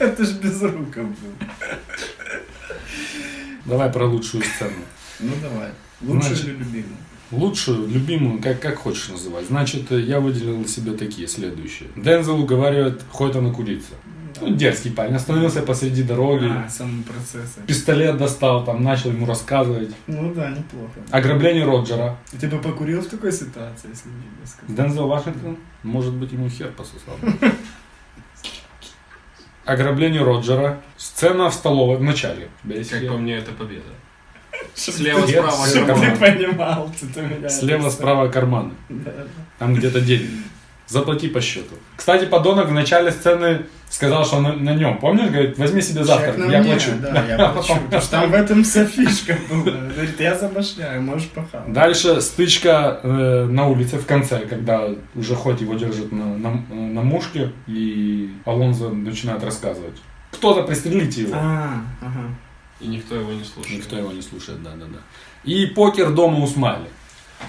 [0.00, 1.46] Это ж Безруков был.
[3.64, 4.72] Давай про лучшую сцену.
[5.20, 5.68] Ну давай.
[6.00, 6.96] Значит, или любимый?
[7.32, 9.46] Лучшую, любимую, как, как хочешь называть.
[9.46, 11.88] Значит, э, я выделил себе такие следующие.
[11.96, 13.94] Дензел уговаривает Хойта накуриться.
[14.40, 15.14] Ну, дерзкий парень.
[15.14, 16.46] Остановился посреди дороги.
[16.46, 17.56] А, сам процесс.
[17.66, 19.90] Пистолет достал, там начал ему рассказывать.
[20.06, 21.00] Ну да, неплохо.
[21.10, 22.16] Ограбление Роджера.
[22.38, 24.76] Ты бы покурил в такой ситуации, если бы тебе сказали?
[24.76, 27.16] Дензел Вашингтон, может быть, ему хер пососал.
[29.64, 30.80] Ограбление Роджера.
[30.96, 32.48] Сцена в столовой в начале.
[32.62, 33.82] Как по мне, это победа.
[34.74, 36.18] Слева, справа, карман.
[36.18, 38.72] понимал, ты меня Слева, справа карманы.
[39.58, 40.30] Там где-то деньги.
[40.86, 41.74] Заплати по счету.
[41.96, 44.98] Кстати, подонок в начале сцены сказал, что на, на нем.
[44.98, 46.90] Помнишь, говорит, возьми себе завтрак, я мне, плачу.
[47.00, 47.74] Да, я плачу.
[47.84, 49.62] Потому что там в этом вся фишка была.
[49.64, 51.72] Говорит, я забашляю, можешь похавать.
[51.72, 57.02] Дальше стычка э, на улице в конце, когда уже хоть его держат на, на, на
[57.02, 59.96] мушке, и Алонзо начинает рассказывать.
[60.30, 61.34] Кто-то пристрелите его.
[61.34, 62.28] А, ага.
[62.80, 63.78] И никто его не слушает.
[63.78, 64.98] Никто его не слушает, да, да, да.
[65.44, 66.86] И покер дома у Смайли.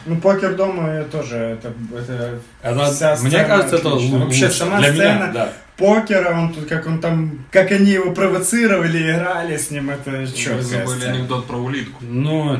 [0.06, 4.20] Ну, покер дома я тоже, это, это Это, вся мне сцена кажется, это отличная.
[4.20, 4.58] лу- Вообще, лучше.
[4.58, 5.54] сама Для сцена меня, да.
[5.78, 10.28] покера, он тут, как он там, как они его провоцировали, играли с ним, это Вы
[10.28, 11.14] четкая забыли сцена.
[11.14, 12.04] анекдот про улитку.
[12.04, 12.60] Ну,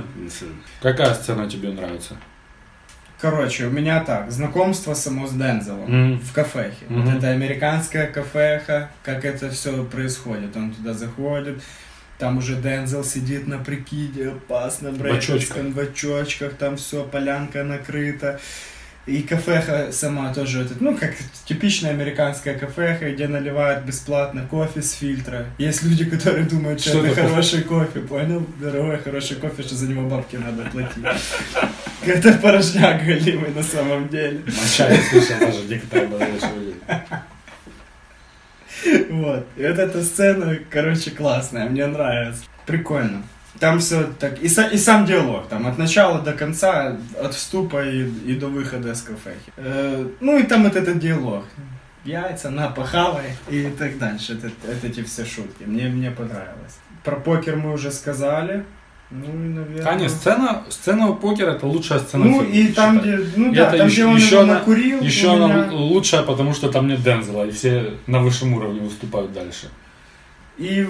[0.82, 2.16] какая сцена тебе нравится?
[3.20, 6.20] Короче, у меня так, знакомство само с Дензелом Мгм.
[6.20, 6.86] в кафехе.
[6.88, 7.02] Мгм.
[7.06, 10.56] Вот это американская кафеха, как это все происходит.
[10.56, 11.62] Он туда заходит,
[12.18, 18.40] там уже Дензел сидит на прикиде, опасно, брейкерском, в очочках, там все, полянка накрыта.
[19.06, 21.14] И кафеха сама тоже, этот, ну, как
[21.46, 25.46] типичная американская кафеха, где наливают бесплатно кофе с фильтра.
[25.58, 27.30] Есть люди, которые думают, что, Что это такое?
[27.30, 28.46] хороший кофе, понял?
[28.60, 31.06] Дорогой, хороший кофе, что за него бабки надо платить.
[32.06, 34.42] Это порожняк голимый на самом деле.
[34.46, 36.10] Моча, я слышал, даже некоторые
[39.10, 39.46] Вот.
[39.56, 42.44] И вот эта сцена, короче, классная, мне нравится.
[42.66, 43.24] Прикольно.
[43.60, 44.40] Там все так.
[44.40, 48.48] И, са- и сам диалог, там от начала до конца, от вступа и, и до
[48.48, 49.52] выхода с кафехи.
[49.58, 51.46] Э, ну и там вот этот диалог.
[52.06, 54.34] Яйца, на, похавай и так дальше.
[54.34, 55.64] Это, это эти все шутки.
[55.66, 56.78] Мне, мне понравилось.
[57.04, 58.64] Про покер мы уже сказали.
[59.10, 59.84] Ну, наверное...
[59.84, 63.16] Таня, сцена, сцена у покера это лучшая сцена Ну фильма, и там, считай.
[63.18, 66.24] где, ну да, это там, еще, где он еще она, накурил, еще она меня- лучшая,
[66.24, 69.70] потому что там нет Дензела, и все на высшем уровне выступают дальше.
[70.58, 70.88] И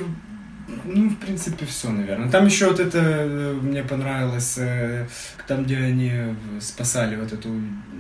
[0.68, 2.30] Ну, в принципе, все, наверное.
[2.30, 5.08] Там еще вот это э, мне понравилось, э,
[5.48, 6.12] там, где они
[6.60, 7.50] спасали вот эту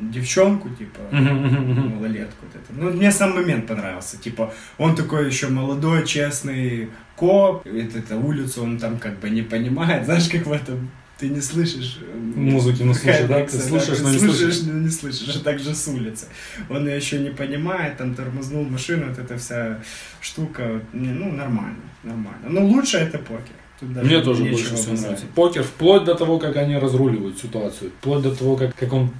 [0.01, 2.45] девчонку, типа, малолетку.
[2.45, 2.73] Вот это.
[2.73, 4.17] Ну, мне сам момент понравился.
[4.17, 9.41] Типа, он такой еще молодой, честный коп, вот эту улицу он там как бы не
[9.41, 10.06] понимает.
[10.06, 13.43] Знаешь, как в этом ты не слышишь э, Музыки не слышишь, да?
[13.43, 14.62] Ты слышишь, но не слышишь.
[14.63, 16.27] но не слышишь, а также с улицы.
[16.69, 19.80] Он ее еще не понимает, там тормознул машину, вот эта вся
[20.21, 22.47] штука, ну, нормально, нормально.
[22.49, 23.55] Ну, лучше это покер.
[23.79, 25.25] Тут даже Мне тоже больше всего нравится.
[25.36, 27.91] Покер вплоть до того, как они разруливают ситуацию.
[27.99, 29.12] Вплоть до того, как, как он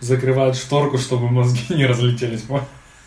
[0.00, 2.44] закрывает шторку, чтобы мозги не разлетелись.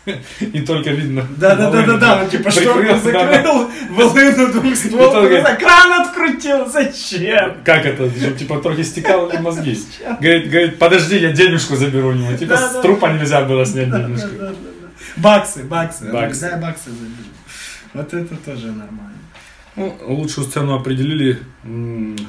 [0.40, 1.26] И только видно.
[1.36, 2.98] Да, да, да, да, да, он типа да, да.
[2.98, 7.56] закрыл, волыну двухстволку, Итоге- кран открутил, зачем?
[7.64, 8.08] Как это?
[8.38, 9.78] Типа, трохи стекало ли мозги.
[10.20, 12.36] Говорит, говорит, подожди, я денежку заберу у него.
[12.36, 14.28] Типа, с трупа нельзя было снять денежку.
[15.16, 16.12] Баксы, баксы.
[16.12, 16.50] Баксы.
[16.50, 17.28] Да, баксы забили.
[17.94, 19.18] Вот это тоже нормально.
[19.76, 21.38] Ну, лучшую сцену определили.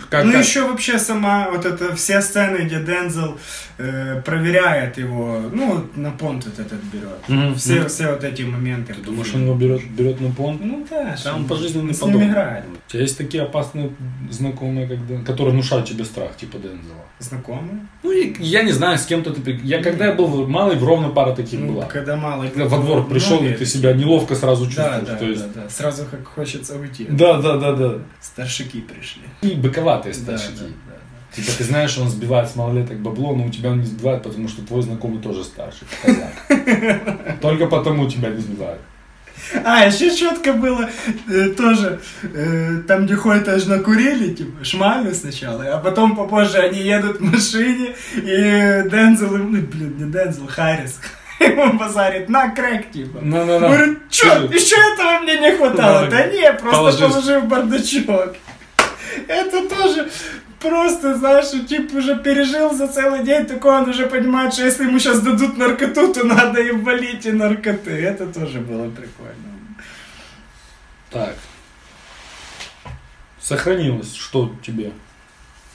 [0.10, 3.38] Как, ну как- еще вообще сама вот это все сцены, где Дензел
[3.78, 7.18] э, проверяет его, ну на понт вот этот берет.
[7.28, 7.56] Мгм.
[7.56, 8.94] Все, Ну, все вот эти моменты.
[8.94, 10.62] Ты думаешь, он его берет, берет на понт?
[10.64, 12.28] Ну да, Да, он пожизненный с подонок.
[12.28, 12.66] играет.
[12.88, 13.92] У тебя есть такие опасные
[14.30, 17.06] знакомые, как Ден- которые внушают тебе страх, типа Дензела?
[17.20, 17.88] Знакомые?
[18.04, 19.60] Ну, и я не знаю, с кем-то ты...
[19.64, 21.86] Я когда я был малый, в ровно пара таких Ну, была.
[21.86, 22.44] когда мало.
[22.48, 25.08] Когда во двор пришел, и ты себя неловко сразу Да, чувствуешь.
[25.08, 25.54] да, то есть...
[25.54, 25.70] да, да.
[25.70, 27.06] Сразу как хочется уйти.
[27.10, 27.96] Да, да, да, да.
[28.22, 29.22] Старшики пришли.
[29.42, 30.60] И быковатые Да, старшики.
[30.60, 33.86] да, да, Типа ты знаешь, он сбивает с малолеток бабло, но у тебя он не
[33.86, 35.88] сбивает, потому что твой знакомый тоже старший.
[37.42, 38.82] Только потому тебя не сбивают.
[39.64, 40.90] А, еще четко было
[41.28, 46.82] э, тоже, э, там где ходят аж накурили, типа, шмалю сначала, а потом попозже они
[46.82, 51.00] едут в машине, и Дензел, ну, блин, не Дензел, Харрис,
[51.44, 53.20] ему базарит на крэк, типа.
[53.22, 53.68] Ну-ну-ну.
[53.68, 56.08] Говорит, чё, еще этого мне не хватало.
[56.08, 57.40] Да, Да не, просто положи.
[57.40, 58.36] в бардачок.
[59.28, 60.10] Это тоже
[60.60, 65.00] просто, знаешь, тип уже пережил за целый день, такой он уже понимает, что если ему
[65.00, 67.92] сейчас дадут наркоту, то надо им валить и наркоты.
[67.92, 69.50] Это тоже было прикольно.
[71.10, 71.36] Так.
[73.40, 74.92] Сохранилось, что тебе?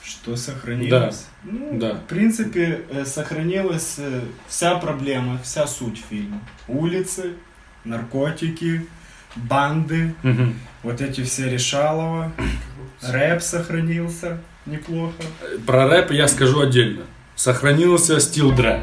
[0.05, 1.25] Что сохранилось?
[1.43, 1.93] Ну, да.
[1.95, 6.39] В принципе, э, сохранилась э, вся проблема, вся суть фильма.
[6.67, 7.33] Улицы,
[7.83, 8.85] наркотики,
[9.35, 10.53] банды, Мгм.
[10.83, 12.31] вот эти все решалова,
[13.01, 15.13] рэп сохранился неплохо.
[15.65, 17.03] Про рэп я скажу отдельно.
[17.35, 18.81] Сохранился стил Дре.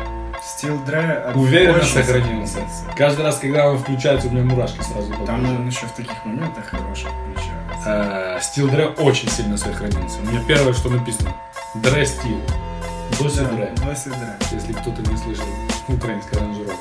[0.56, 2.58] Стил Дре от- Уверенно очень сохранился.
[2.96, 6.66] Каждый раз, когда он включается, у меня мурашки сразу Там он еще в таких моментах
[6.66, 7.51] хороших включается.
[7.84, 10.18] Э, Стил Дре очень сильно сохранился.
[10.20, 11.34] У меня первое, что написано.
[11.74, 12.38] Дре стил.
[13.18, 13.74] Доси Да, Дре.
[13.84, 14.36] Доси Дре.
[14.52, 15.44] Если кто-то не слышал
[15.88, 16.78] украинской аранжировки.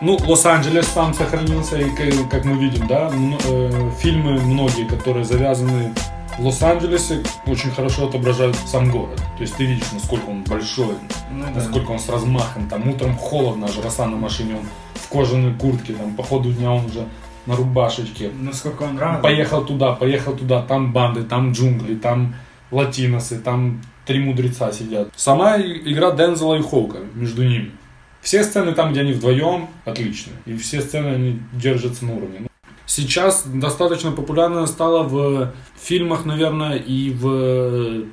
[0.00, 1.90] Ну, Лос-Анджелес там сохранился, и
[2.30, 5.92] как, мы видим, да, э, фильмы многие, которые завязаны
[6.38, 9.16] в Лос-Анджелесе, очень хорошо отображают сам город.
[9.36, 10.94] То есть ты видишь, насколько он большой,
[11.30, 11.50] Ну да.
[11.50, 12.66] насколько он с размахом.
[12.68, 16.86] Там утром холодно, роса на машине, он в кожаной куртке, там по ходу дня он
[16.86, 17.06] уже
[17.50, 18.30] на рубашечке.
[18.40, 19.22] Насколько он рад.
[19.22, 22.34] Поехал туда, поехал туда, там банды, там джунгли, там
[22.70, 25.08] латиносы, там три мудреца сидят.
[25.16, 27.72] Сама игра Дензела и Хоука между ними.
[28.20, 30.32] Все сцены там, где они вдвоем, отлично.
[30.46, 32.46] И все сцены они держатся на уровне.
[32.86, 38.04] Сейчас достаточно популярно стало в фильмах, наверное, и в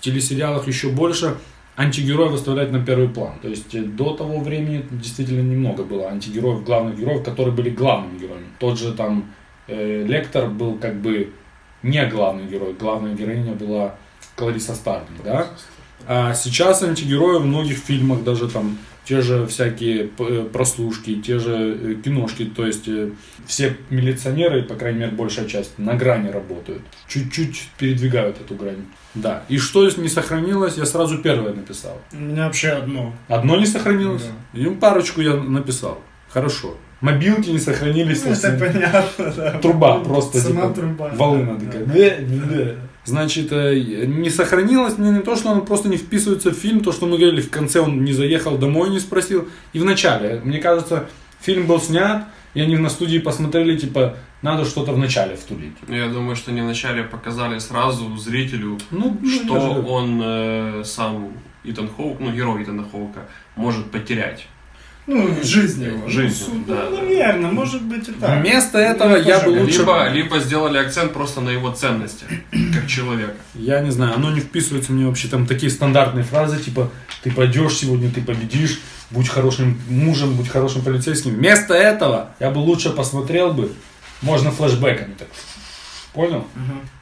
[0.00, 1.36] телесериалах еще больше
[1.76, 3.38] антигероя выставлять на первый план.
[3.40, 8.18] То есть э, до того времени действительно немного было антигероев, главных героев, которые были главными
[8.18, 8.46] героями.
[8.58, 9.32] Тот же там
[9.68, 11.32] э, Лектор был как бы
[11.82, 13.96] не главный герой, главная героиня была
[14.36, 15.48] Клариса Старлинг, да?
[16.06, 21.78] А сейчас антигерои в многих фильмах, даже там те же всякие э, прослушки, те же
[21.80, 23.10] э, киношки, то есть э,
[23.46, 26.82] все милиционеры, по крайней мере большая часть, на грани работают.
[27.08, 28.84] Чуть-чуть передвигают эту грань.
[29.14, 29.42] Да.
[29.48, 32.00] И что не сохранилось, я сразу первое написал.
[32.12, 33.12] У меня вообще одно.
[33.28, 34.24] Одно не сохранилось?
[34.52, 34.60] Да.
[34.60, 36.00] И парочку я написал.
[36.28, 36.76] Хорошо.
[37.00, 38.24] Мобилки не сохранились.
[38.24, 38.30] Ну.
[38.30, 39.50] Это понятно, да.
[39.58, 41.10] Труба просто, Сама типа, труба.
[41.14, 41.84] волына Да, такая.
[41.86, 42.74] да.
[43.04, 43.74] Значит, э,
[44.06, 47.18] не сохранилось мне не то, что он просто не вписывается в фильм, то, что мы
[47.18, 49.48] говорили, в конце он не заехал домой, не спросил.
[49.72, 51.08] И в начале, мне кажется,
[51.40, 55.72] фильм был снят, и они на студии посмотрели, типа, надо что-то в начале втулить.
[55.88, 60.82] Ну, Я думаю, что они вначале показали сразу зрителю, Ну, ну, что же- он э,
[60.84, 61.32] сам
[61.64, 63.20] Итан Хоук, ну, герой Итана Хоука,
[63.56, 64.46] может потерять.
[65.06, 66.08] Ну, в жизни его.
[66.08, 67.02] Жизнь, Ну, да, ну, да.
[67.02, 68.40] наверное, может быть и так.
[68.40, 69.78] Вместо этого я бы тоже лучше...
[69.80, 72.24] Либо, либо сделали акцент просто на его ценности,
[72.72, 73.34] как человека.
[73.54, 76.90] Я не знаю, оно не вписывается мне вообще там такие стандартные фразы, типа
[77.24, 81.32] ты пойдешь сегодня, ты победишь, будь хорошим мужем, будь хорошим полицейским.
[81.32, 83.72] Вместо этого я бы лучше посмотрел бы,
[84.20, 85.28] можно флешбеками так.
[86.12, 86.46] Понял?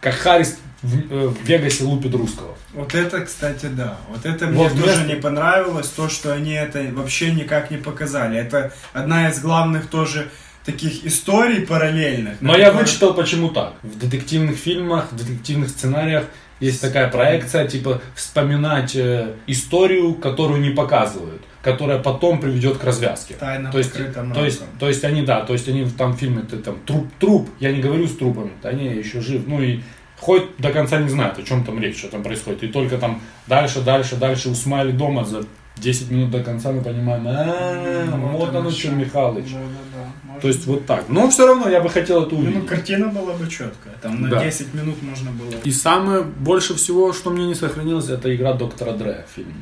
[0.01, 2.57] Как Харрис в, э, в Вегасе лупит русского.
[2.73, 3.99] Вот это, кстати, да.
[4.09, 7.77] Вот это мне Вот тоже вместо- не понравилось, то, что они это вообще никак не
[7.77, 8.39] показали.
[8.39, 10.29] Это одна из главных тоже
[10.65, 12.41] таких историй параллельных.
[12.41, 13.75] Но я вычитал, почему так.
[13.83, 16.25] В детективных фильмах, в детективных сценариях
[16.61, 23.35] есть такая проекция, типа вспоминать э, историю, которую не показывают, которая потом приведет к развязке.
[23.35, 26.43] Тайна то есть, то есть, то есть они, да, то есть они в там фильме,
[26.43, 29.81] ты там труп, труп, я не говорю с трупами, они еще жив, ну и
[30.21, 32.63] хоть до конца не знают, о чем там речь, что там происходит.
[32.65, 35.45] И только там дальше, дальше, дальше у Смайли дома за
[35.77, 38.91] 10 минут до конца мы понимаем, «А, Ну, вот оно что.
[38.91, 39.47] Михалыч.
[39.53, 40.05] Да, да,
[40.35, 40.41] да.
[40.41, 41.09] То есть вот так.
[41.09, 42.67] Но все равно я бы хотел это Ну, увидеть.
[42.67, 43.95] картина была бы четкая.
[44.03, 44.45] Там на Да.
[44.45, 45.51] 10 минут можно было.
[45.65, 49.55] И самое больше всего, что мне не сохранилось, это игра доктора Дре в фильме.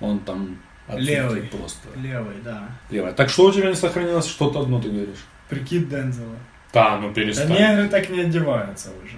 [0.00, 0.58] Он там
[0.94, 1.42] Левый.
[1.42, 1.88] просто.
[1.96, 2.68] Левый, да.
[2.90, 3.12] Левая.
[3.12, 4.26] Так что у тебя не сохранилось?
[4.26, 5.24] Что-то одно ты говоришь.
[5.48, 6.36] Прикид Дензела.
[6.74, 7.48] Да, ну Да перестань.
[7.50, 9.16] негры так не одеваются уже.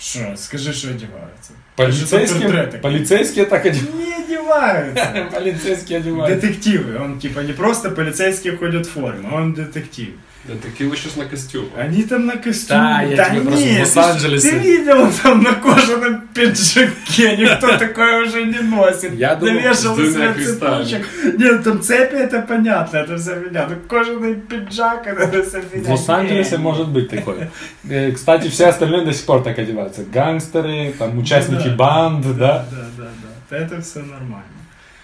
[0.00, 0.34] Что?
[0.36, 1.52] Скажи, что одеваются.
[1.76, 3.96] Полицейские, полицейские так одеваются.
[3.96, 5.28] Не одеваются.
[5.32, 6.40] Полицейские одеваются.
[6.40, 6.98] Детективы.
[6.98, 10.14] Он типа не просто полицейские ходят в форме, он детектив.
[10.44, 11.66] Детективы сейчас на костюм.
[11.76, 12.80] Они там на костюме.
[12.80, 14.50] Да, я тебе просто в нет, ты ж- Лос-Анджелесе.
[14.50, 19.12] Ты видел там на кожаном пиджаке, никто такое уже не носит.
[19.14, 21.06] Я думал, с двумя цепочек.
[21.36, 23.66] Нет, там цепи, это понятно, это все меня.
[23.68, 25.84] Ну кожаный пиджак, это все меня.
[25.84, 27.50] В Лос-Анджелесе может быть такое.
[27.88, 30.04] Э, Кстати, все остальные до сих пор так одеваются.
[30.04, 31.74] Гангстеры, там участники да.
[31.76, 32.66] банд, да?
[32.70, 33.08] Да, да,
[33.50, 33.56] да.
[33.58, 34.44] Это все нормально.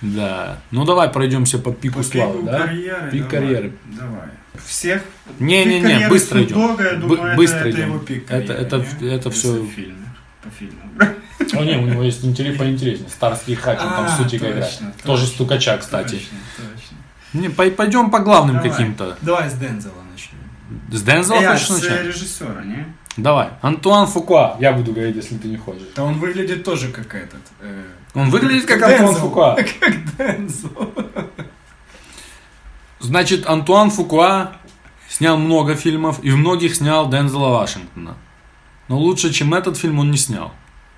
[0.00, 0.58] Да.
[0.70, 2.60] Ну давай пройдемся по пику славы, да?
[2.66, 3.10] карьеры.
[3.10, 3.72] Пик карьеры.
[3.86, 4.28] Давай.
[4.64, 5.02] Всех.
[5.38, 6.58] Не-не-не, Пик карьеры быстро идем.
[6.58, 7.88] Я Бы- думаю, это- быстро это идем.
[7.88, 9.08] его пик Это, это, не?
[9.08, 9.52] это Если все...
[9.52, 9.96] в фильме.
[10.42, 10.80] По фильму.
[11.60, 13.08] О, не, у него есть интерес поинтереснее.
[13.10, 14.64] Старский хак, он там А, точно, играет.
[14.64, 14.94] точно.
[15.04, 16.14] Тоже стукача, кстати.
[16.14, 16.96] Точно, точно.
[17.40, 18.70] Не, пой- пойдем по главным Давай.
[18.70, 19.16] каким-то.
[19.22, 20.38] Давай с Дензела начнем.
[20.90, 22.06] С Дензела Я хочешь с э, начать?
[22.06, 22.86] режиссера, не?
[23.16, 23.48] Давай.
[23.62, 24.56] Антуан Фукуа.
[24.60, 25.88] Я буду говорить, если ты не хочешь.
[25.94, 27.40] Да он выглядит тоже как этот.
[27.60, 27.82] э,
[28.14, 29.08] Он выглядит как Дензел.
[29.08, 29.56] Антуан Фукуа.
[29.80, 30.92] Как Дензел.
[33.00, 34.52] Значит, Антуан Фукуа
[35.08, 38.16] снял много фильмов, и в многих снял Дензела Вашингтона.
[38.88, 40.52] Но лучше, чем этот фильм, он не снял.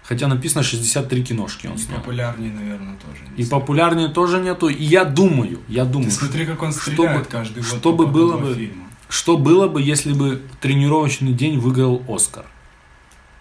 [0.04, 1.98] Хотя написано 63 киношки он И снял.
[1.98, 3.22] популярнее, наверное, тоже.
[3.36, 3.60] не И знаю.
[3.60, 4.68] популярнее тоже нету.
[4.68, 7.66] И я думаю, я думаю, Ты смотри, как он чтобы- стреляет каждый год.
[7.66, 8.84] чтобы было бы- фильма.
[9.10, 12.44] что было бы, если бы тренировочный день выиграл Оскар.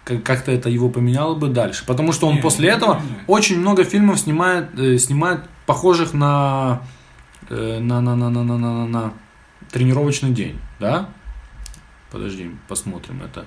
[0.04, 1.84] Как- Как-то это его поменяло бы дальше.
[1.86, 3.22] Потому что он Не, после не этого поменяет.
[3.26, 6.80] очень много фильмов снимает, э, снимает похожих на,
[7.50, 9.12] на, на, на, на, на, на, на, на
[9.70, 10.58] тренировочный день.
[10.80, 11.08] Да?
[12.10, 13.44] Подожди, посмотрим это.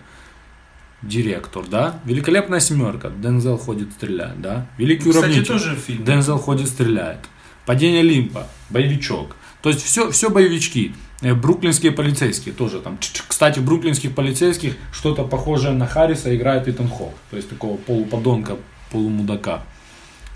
[1.02, 2.00] Директор, да?
[2.06, 3.10] Великолепная семерка.
[3.10, 4.68] Дензел ходит, стреляет, да?
[4.78, 5.46] Великий Кстати, уравнитель.
[5.48, 6.04] тоже фильм.
[6.06, 7.20] Дензел ходит, стреляет.
[7.66, 9.36] Падение Лимпа, боевичок.
[9.64, 10.94] То есть все, все боевички.
[11.22, 13.00] Э, Бруклинские полицейские тоже там.
[13.28, 17.14] Кстати, в бруклинских полицейских что-то похожее на Харриса играет Итан Хок.
[17.30, 18.58] То есть такого полуподонка,
[18.92, 19.62] полумудака.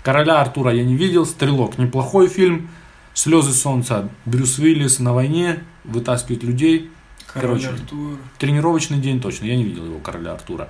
[0.02, 1.26] Короля Артура я не видел.
[1.26, 2.70] Стрелок неплохой фильм.
[3.16, 4.10] Слезы солнца.
[4.26, 6.90] Брюс Уиллис на войне вытаскивает людей.
[7.26, 7.68] Король короче.
[7.80, 8.18] Артур.
[8.38, 9.46] Тренировочный день точно.
[9.46, 10.68] Я не видел его короля Артура.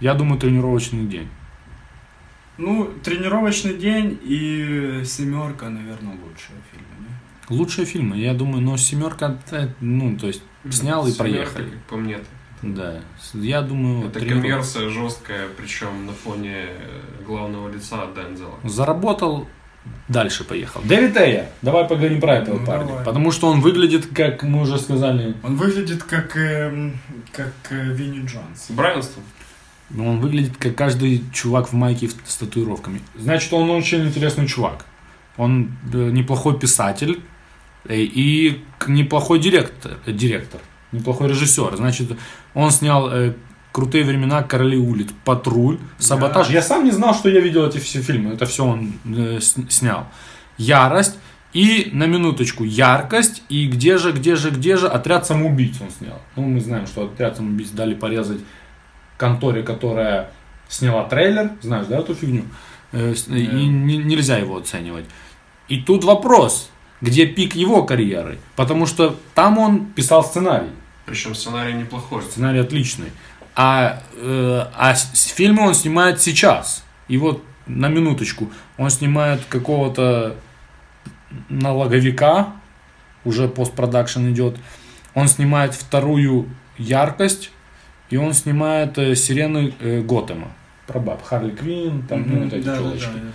[0.00, 1.28] Я думаю, тренировочный день.
[2.58, 7.08] Ну, тренировочный день и семерка, наверное, лучшие фильмы.
[7.48, 7.56] не?
[7.56, 9.38] Лучшие фильмы, я думаю, но семерка,
[9.80, 11.70] ну, то есть, снял и Семерка, проехали.
[11.70, 12.18] Как по мне.
[12.62, 13.00] Да,
[13.34, 14.48] я думаю, Это тренировка.
[14.48, 16.66] коммерция жесткая, причем на фоне
[17.24, 18.58] главного лица Дензела.
[18.64, 19.48] Заработал,
[20.08, 20.80] дальше поехал.
[20.84, 22.86] Дэвид Эйя, давай поговорим про этого Ну, парня.
[22.86, 23.04] давай.
[23.04, 26.98] Потому что он выглядит, как мы уже сказали, Он выглядит как, эм,
[27.32, 28.66] как э, Винни Джонс.
[28.70, 29.22] Брайанстон.
[29.90, 33.00] ну, он выглядит как каждый чувак в майке с татуировками.
[33.18, 34.84] Значит, он очень интересный чувак.
[35.36, 37.20] Он э, неплохой писатель
[37.88, 40.60] э, и неплохой директор, э, директор,
[40.92, 41.76] неплохой режиссер.
[41.76, 42.16] Значит,
[42.54, 43.34] он снял э,
[43.74, 46.48] крутые времена Короли улиц, Патруль, Саботаж.
[46.48, 48.32] Я сам не знал, что я видел эти все фильмы.
[48.34, 50.06] Это все он э, снял.
[50.58, 51.16] Ярость
[51.52, 56.20] и на минуточку яркость и где же, где же, где же отряд самоубийц он снял.
[56.36, 58.40] Ну, мы знаем, что отряд самоубийц дали порезать
[59.16, 60.30] конторе, которая
[60.68, 62.44] сняла трейлер, знаешь, да, эту фигню,
[62.92, 63.32] Э, с- и
[63.66, 65.06] не- нельзя его оценивать.
[65.66, 70.70] И тут вопрос, где пик его карьеры, потому что там он писал сценарий,
[71.06, 72.22] Причем сценарий неплохой.
[72.22, 73.10] сценарий отличный,
[73.56, 76.84] а, э, а фильмы он снимает сейчас.
[77.08, 80.36] И вот на минуточку, он снимает какого-то
[81.48, 82.52] налоговика,
[83.24, 84.56] уже постпродакшн идет,
[85.14, 87.50] он снимает вторую яркость,
[88.10, 90.48] и он снимает э, сирены э, Готэма.
[90.86, 91.22] Про баб.
[91.24, 93.32] Харли Квин, там, ну, вот эти да, да, да, знаю.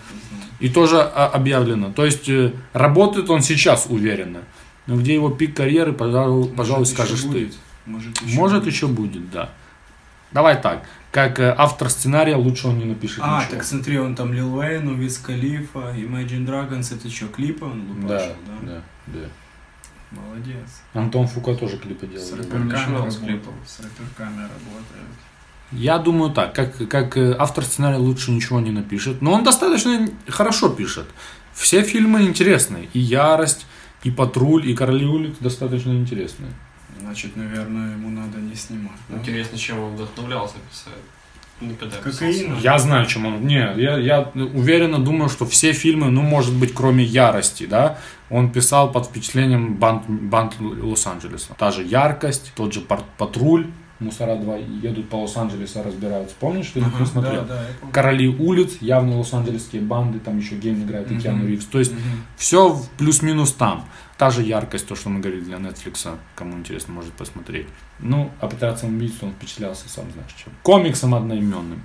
[0.60, 1.92] И тоже а, объявлено.
[1.92, 4.42] То есть э, работает он сейчас уверенно.
[4.86, 7.34] Но где его пик карьеры, пожалуй, пожалуй скажешь еще ты.
[7.34, 7.54] будет.
[7.86, 8.74] Может, еще Может будет.
[8.74, 9.50] еще будет, да.
[10.32, 13.56] Давай так, как э, автор сценария лучше он не напишет А, ничего.
[13.56, 17.94] так смотри, он там Лил Уэйн, Виз Калифа, Imagine Dragons, это что, клипы он Да,
[17.94, 18.68] лупашил, да?
[18.74, 19.28] да, да.
[20.12, 20.82] Молодец.
[20.94, 22.38] Антон Фука тоже клипы С делал.
[22.44, 23.54] рэперами рэперками с работал.
[23.66, 25.08] С рэперками работает.
[25.72, 30.10] Я думаю так, как, как э, автор сценария лучше ничего не напишет, но он достаточно
[30.28, 31.06] хорошо пишет.
[31.54, 33.66] Все фильмы интересные, и «Ярость»,
[34.04, 36.52] и «Патруль», и «Короли улиц» достаточно интересные.
[37.00, 38.92] Значит, наверное, ему надо не снимать.
[39.10, 39.18] да?
[39.18, 40.94] Интересно, чем он вдохновлялся писать.
[41.62, 42.62] Никогда сценарий.
[42.62, 43.46] Я знаю, чем он...
[43.46, 47.98] Не, я, я уверенно думаю, что все фильмы, ну, может быть, кроме «Ярости», да,
[48.30, 51.56] он писал под впечатлением банд, банд Лос-Анджелеса.
[51.58, 52.80] Та же «Яркость», тот же
[53.18, 53.68] «Патруль»,
[54.00, 56.34] «Мусора 2» едут по Лос-Анджелесу, разбираются.
[56.40, 57.44] Помнишь, ты Ага, не смотрел?
[57.44, 57.92] Да, да.
[57.92, 61.18] Короли улиц, явно лос-анджелесские банды, там еще Гейм играет и.
[61.20, 61.66] Киану Ривз.
[61.66, 62.24] То есть Мгм.
[62.38, 63.84] все плюс-минус там.
[64.20, 67.68] Та же яркость, то, что мы говорили для Netflix, кому интересно, может посмотреть.
[68.00, 70.52] Ну, а пытаться убийцу он впечатлялся, сам знаешь чем.
[70.62, 71.82] Комиксом одноименным.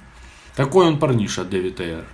[0.56, 2.04] Такой он парниша, Дэвид Эйр.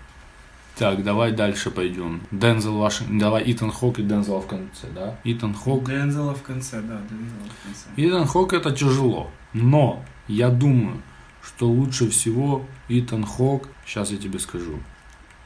[0.76, 2.20] Так, давай дальше пойдем.
[2.30, 5.18] Дензел Вашингтон, давай Итан Хок и Дензел в конце, да?
[5.24, 5.88] Итан Хок.
[5.88, 7.86] Дензела в конце, да, Дензела в конце.
[7.96, 9.30] Итан Хок это тяжело.
[9.54, 11.00] Но я думаю,
[11.42, 14.80] что лучше всего Итан Хок, сейчас я тебе скажу.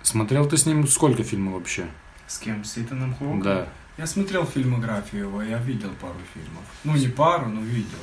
[0.03, 1.87] Смотрел ты с ним сколько фильмов вообще?
[2.27, 2.64] С кем?
[2.64, 3.41] С Итаном Хоком?
[3.41, 3.68] Да.
[3.97, 6.64] Я смотрел фильмографию его, я видел пару фильмов.
[6.82, 7.99] Ну, не пару, но видел.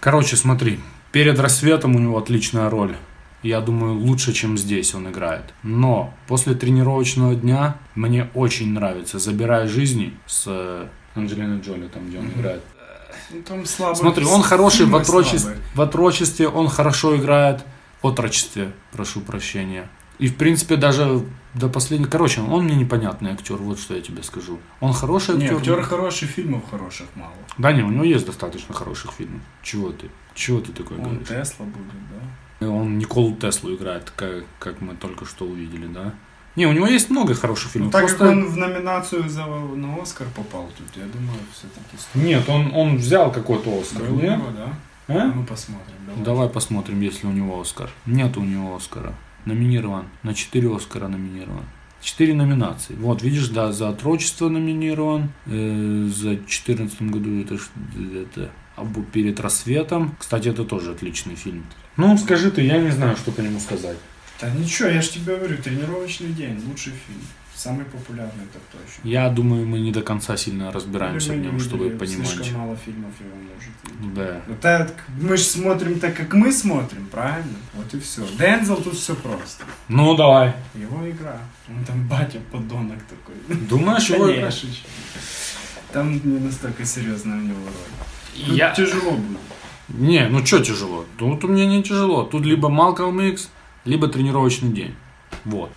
[0.00, 0.80] Короче, смотри.
[1.12, 2.96] Перед рассветом у него отличная роль.
[3.42, 5.54] Я думаю, лучше, чем здесь он играет.
[5.62, 12.18] Но после тренировочного дня мне очень нравится «Забирая жизни» с э, Анджелиной Джоли, там, где
[12.18, 12.62] он играет.
[13.30, 13.94] Ну, там слабо.
[13.94, 17.64] Смотри, он хороший в, отрочестве, в отрочестве, он хорошо играет.
[18.00, 19.88] Отрочестве, прошу прощения.
[20.22, 22.08] И, в принципе, даже до последнего...
[22.08, 24.60] Короче, он мне непонятный актер, вот что я тебе скажу.
[24.80, 25.56] Он хороший Не, актер.
[25.58, 27.32] актер хороший, фильмов хороших мало.
[27.58, 29.40] Да не, у него есть достаточно хороших фильмов.
[29.64, 30.08] Чего ты?
[30.34, 31.26] Чего ты такой Он говоришь?
[31.26, 31.92] Тесла будет,
[32.60, 32.68] да?
[32.70, 36.14] Он Николу Теслу играет, как, как мы только что увидели, да?
[36.54, 37.92] Не, у него есть много хороших Ну, фильмов.
[37.92, 38.18] так просто...
[38.18, 41.96] как он в номинацию за, на Оскар попал тут, я думаю, все-таки
[42.26, 44.38] Нет, он, он взял какой-то Оскар, у нет?
[44.56, 44.72] да?
[45.08, 45.32] А?
[45.34, 45.94] Ну, посмотрим.
[46.06, 46.24] Давай.
[46.24, 47.90] Давай посмотрим, есть ли у него Оскар.
[48.06, 49.14] Нет у него Оскара.
[49.44, 50.06] Номинирован.
[50.22, 51.64] На 4 Оскара номинирован.
[52.00, 52.94] Четыре номинации.
[52.94, 55.30] Вот, видишь, да, за отрочество номинирован.
[55.46, 57.58] э, за 2014 году это,
[58.18, 60.16] это «Абу перед рассветом.
[60.18, 61.64] Кстати, это тоже отличный фильм.
[61.96, 63.96] Ну, скажи ты, я не знаю, что по нему сказать.
[64.40, 67.20] Да ничего, я же тебе говорю, тренировочный день, лучший фильм.
[67.62, 69.08] Самый популярный, так точно.
[69.08, 72.26] Я думаю, мы не до конца сильно разбираемся в нем, чтобы понимать.
[72.26, 74.14] Слишком мало фильмов его может.
[74.16, 74.40] Да.
[74.48, 77.54] Ну, так, мы же смотрим так, как мы смотрим, правильно?
[77.74, 78.26] Вот и все.
[78.36, 79.62] Дензел тут все просто.
[79.86, 80.54] Ну, давай.
[80.74, 81.38] Его игра.
[81.68, 83.56] Он там батя подонок такой.
[83.68, 84.50] Думаешь, его игра?
[85.92, 88.44] Там не настолько серьезная у него роль.
[88.44, 88.74] Тут Я...
[88.74, 89.38] тяжело будет.
[89.88, 91.04] Не, ну что тяжело?
[91.16, 92.24] Тут у меня не тяжело.
[92.24, 93.50] Тут либо Малкольм Икс,
[93.84, 94.96] либо тренировочный день.
[95.44, 95.70] Вот.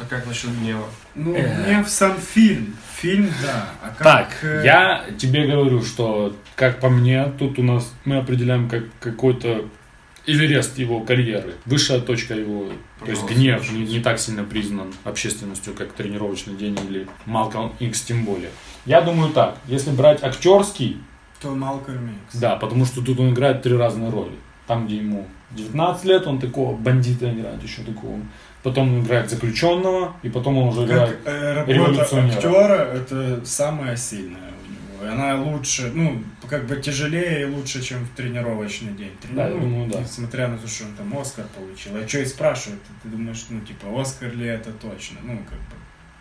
[0.00, 0.84] А как насчет гнева?
[1.14, 2.76] Ну, мне в сам фильм.
[2.96, 3.68] Фильм, да.
[3.82, 8.16] А как, Так, э, я тебе говорю, что, как по мне, тут у нас мы
[8.16, 9.64] определяем как какой-то
[10.26, 12.64] Эверест его карьеры, высшая точка его,
[13.02, 13.94] то есть Пожалуйста, гнев не, пожалуйста.
[13.94, 18.50] не так сильно признан общественностью, как тренировочный день или Малкольм Икс тем более.
[18.84, 21.00] Я думаю так, если брать актерский,
[21.40, 22.36] То Малкольм Икс.
[22.38, 24.34] да, потому что тут он играет три разные роли.
[24.66, 28.18] Там, где ему 19 лет, он такого бандита играет, еще такого.
[28.62, 32.36] Потом он играет заключенного, и потом он уже играет Как э, революционера.
[32.36, 34.50] актера, это самая сильная
[35.00, 35.12] у него.
[35.12, 39.12] Она лучше, ну, как бы тяжелее и лучше, чем в тренировочный день.
[39.22, 40.00] Трени- Да, я ну, думаю, да.
[40.00, 41.92] Несмотря на то, что он там Оскар получил.
[41.96, 45.18] А что и спрашивают, ты думаешь, ну, типа, Оскар ли это точно?
[45.22, 45.74] Ну, как бы,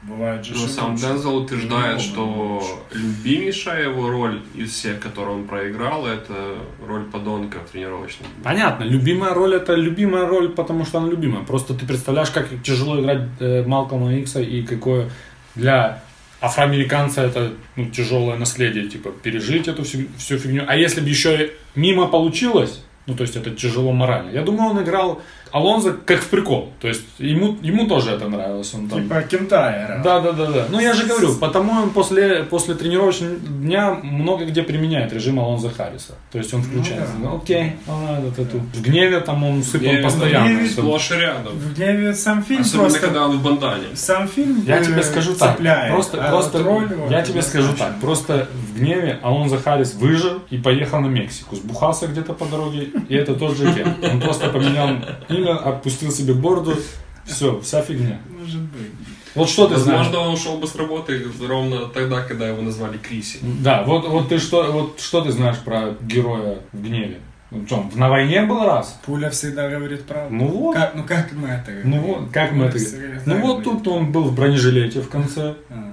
[0.03, 1.05] бывает же Но сам лучше.
[1.07, 2.67] Дензел утверждает, Ну, что лучше.
[2.93, 6.55] любимейшая его роль из всех, которые он проиграл, это
[6.87, 8.27] роль подонка в тренировочном.
[8.43, 11.43] Понятно, любимая роль это любимая роль, потому что она любимая.
[11.43, 15.09] Просто ты представляешь, как тяжело играть э, Малкольма Икса и какое
[15.55, 16.03] для
[16.39, 20.63] афроамериканца это ну, тяжелое наследие, типа пережить эту всю, всю фигню.
[20.67, 24.31] А если бы еще мимо получилось, ну то есть это тяжело морально.
[24.31, 25.21] Я думаю, он играл
[25.51, 26.71] Алонзо как в прикол.
[26.79, 28.73] То есть ему, ему тоже это нравилось.
[28.73, 29.03] Он там...
[29.03, 30.01] Типа Кентайра.
[30.03, 30.65] Да, да, да, да.
[30.69, 35.69] Ну я же говорю, потому он после, после тренировочного дня много где применяет режим Алонзо
[35.69, 36.15] Харриса.
[36.31, 37.13] То есть он включается.
[37.21, 37.29] да.
[37.29, 38.59] Ну, окей, ладно, вот эту.
[38.59, 40.47] В гневе там он сыпал Гневе, постоянно.
[40.47, 41.53] гневе чтобы- Сплошь рядом.
[41.53, 42.99] В гневе сам фильм Особенно, просто...
[42.99, 43.87] когда он в бандане.
[43.95, 47.99] Сам фильм Я э, тебе скажу так, просто, а просто роль я тебе скажу так,
[47.99, 53.15] просто в гневе Алонзо Харрис выжил и поехал на Мексику, сбухался где-то по дороге, и
[53.15, 53.95] это тот же Кен.
[54.03, 54.89] Он просто поменял
[55.29, 56.75] имя, опустил себе бороду,
[57.25, 58.19] все, вся фигня.
[58.29, 58.91] Может быть.
[59.35, 60.07] Вот что ты знаешь?
[60.07, 63.39] Возможно, он ушел бы с работы ровно тогда, когда его назвали Криси.
[63.41, 67.19] Да, вот, вот ты что, вот что ты знаешь про героя в гневе?
[67.51, 67.89] В чем?
[67.89, 68.99] В на войне был раз?
[69.05, 70.33] Пуля всегда говорит правду.
[70.33, 70.75] Ну вот.
[70.75, 72.01] Как, ну как мы это Ну говорим?
[72.01, 72.77] вот, как мы это...
[72.77, 75.55] всегда Ну вот тут он был в бронежилете в конце.
[75.69, 75.86] А,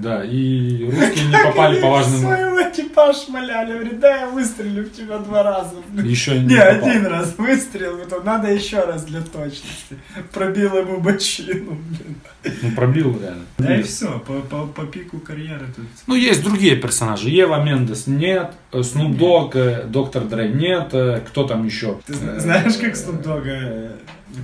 [0.00, 0.24] да.
[0.24, 2.20] И русские не попали по важным...
[2.20, 5.76] Своего экипаж маляли, говорит, да я выстрелю в тебя два раза.
[6.02, 6.88] Еще Не, не попал.
[6.88, 9.96] один раз выстрел, потом надо еще раз для точности.
[10.32, 12.16] Пробил ему бочину, блин.
[12.62, 13.44] Ну, пробил реально.
[13.58, 15.84] Да и все, по, по, по пику карьеры тут.
[16.06, 17.28] Ну, есть другие персонажи.
[17.30, 21.98] Ева Мендес нет, э, Snoop Dogg, э, Доктор Дрей нет, э, кто там еще?
[22.06, 23.90] Ты зна- знаешь, как Snoop Dogg э,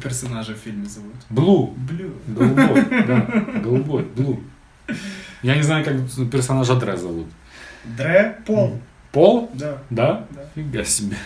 [0.03, 1.15] персонажа в фильме зовут?
[1.31, 1.75] Блу.
[1.77, 2.13] Блю.
[2.27, 4.41] Голубой, да, голубой, Блу.
[5.43, 7.27] Я не знаю, как персонажа Дре зовут.
[7.85, 8.79] Дре Пол.
[9.11, 9.51] Пол?
[9.55, 9.79] Да.
[9.91, 10.27] Да?
[10.31, 10.41] Да.
[10.55, 11.17] Фига себе.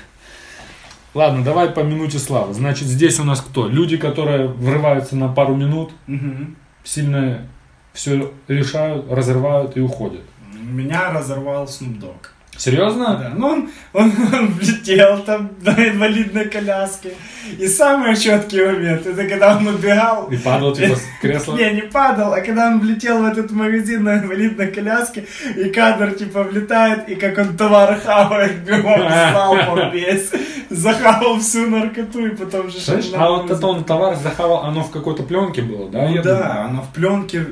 [1.14, 2.52] Ладно, давай по минуте славы.
[2.54, 3.68] Значит, здесь у нас кто?
[3.68, 6.56] Люди, которые врываются на пару минут, Мгм.
[6.84, 7.46] сильно
[7.92, 10.22] все решают, разрывают и уходят.
[10.52, 12.26] Меня разорвал Snoop Dogg.
[12.56, 13.16] Серьезно?
[13.16, 17.14] Да, ну он, он, он влетел там на инвалидной коляске.
[17.58, 20.28] И самый четкий момент, это когда он убегал.
[20.28, 21.56] И падал типа с кресла.
[21.56, 25.26] Не, не падал, а когда он влетел в этот магазин на инвалидной коляске,
[25.56, 30.30] и кадр типа влетает, и как он товар хавает, бегом залпом весь,
[30.70, 32.80] захавал всю наркоту, и потом же...
[32.80, 36.08] Шел а вот это он товар захавал, оно в какой-то пленке было, да?
[36.08, 37.44] Ну да, оно в пленке,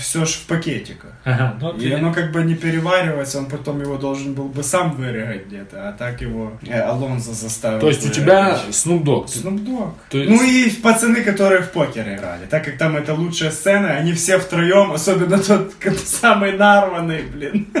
[0.00, 1.10] все ж в пакетиках.
[1.24, 4.92] Ага, ну И оно как бы не переваривается, он потом его должен был бы сам
[4.92, 7.80] вырыгать где-то, а так его э, Алонзо заставил.
[7.80, 9.28] То есть у тебя Dogg.
[10.10, 12.46] То есть- Ну и пацаны, которые в покер играли.
[12.50, 15.72] Так как там это лучшая сцена, они все втроем, особенно тот
[16.04, 17.66] самый нарванный, блин.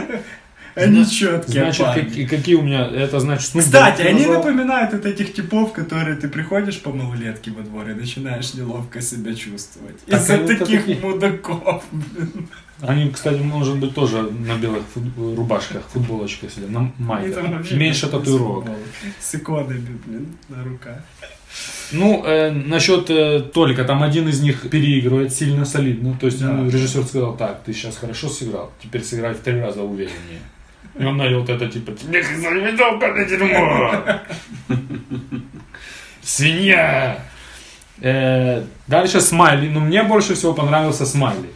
[0.76, 4.38] Они четкие Значит, как- и какие у меня, это значит Snoop Кстати, они назвал?
[4.38, 10.04] напоминают вот этих типов, которые ты приходишь по малолетке во дворе, начинаешь неловко себя чувствовать.
[10.06, 10.98] Так Из-за таких такие.
[11.00, 12.48] мудаков, блин.
[12.88, 17.70] Они, кстати, может быть, тоже на белых фут- рубашках, футболочках сидят, на майках.
[17.72, 18.66] Меньше татуировок.
[19.20, 20.98] С иконами, блин, на руках.
[21.92, 26.16] Ну, э, насчет э, Толика, там один из них переигрывает сильно, солидно.
[26.18, 26.48] То есть Да.
[26.50, 30.40] ему режиссер сказал, так, ты сейчас хорошо сыграл, теперь сыграй в три раза увереннее.
[30.98, 34.20] И он начал вот это типа, тебе заведал это дерьмо.
[36.22, 37.18] Свинья.
[38.00, 39.68] Э, дальше Смайли.
[39.68, 41.50] Ну, мне больше всего понравился Смайли.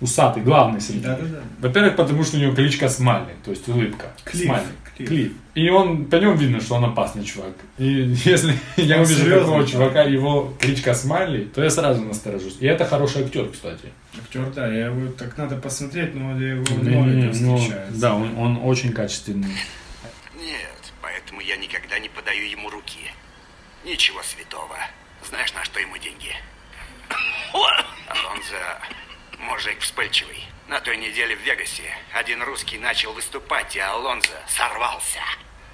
[0.00, 1.06] Усатый, главный среди них.
[1.08, 1.40] Да-да-да.
[1.60, 4.06] Во-первых, потому что у него кличка Смайли, то есть улыбка.
[4.24, 4.66] Клифф, Смайли.
[4.96, 5.08] Клифф.
[5.08, 5.32] Клифф.
[5.54, 7.52] И он, по нему видно, что он опасный чувак.
[7.76, 7.84] И
[8.24, 9.92] если я увижу серьезный такого чувак.
[9.92, 12.56] чувака, его кличка Смайли, то я сразу насторожусь.
[12.60, 13.92] И это хороший актер, кстати.
[14.18, 18.00] Актер, да, я его так надо посмотреть, но я его Не-не-не, много ну, встречается.
[18.00, 19.54] да, он, он очень качественный.
[20.38, 23.10] Нет, поэтому я никогда не подаю ему руки.
[23.84, 24.76] Ничего святого.
[25.28, 26.34] Знаешь, на что ему деньги?
[27.52, 28.56] Алонзо
[29.40, 30.44] мужик вспыльчивый.
[30.68, 35.20] На той неделе в Вегасе один русский начал выступать, и Алонзо сорвался.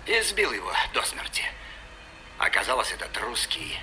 [0.06, 1.42] И сбил его до смерти.
[2.38, 3.78] Оказалось, этот русский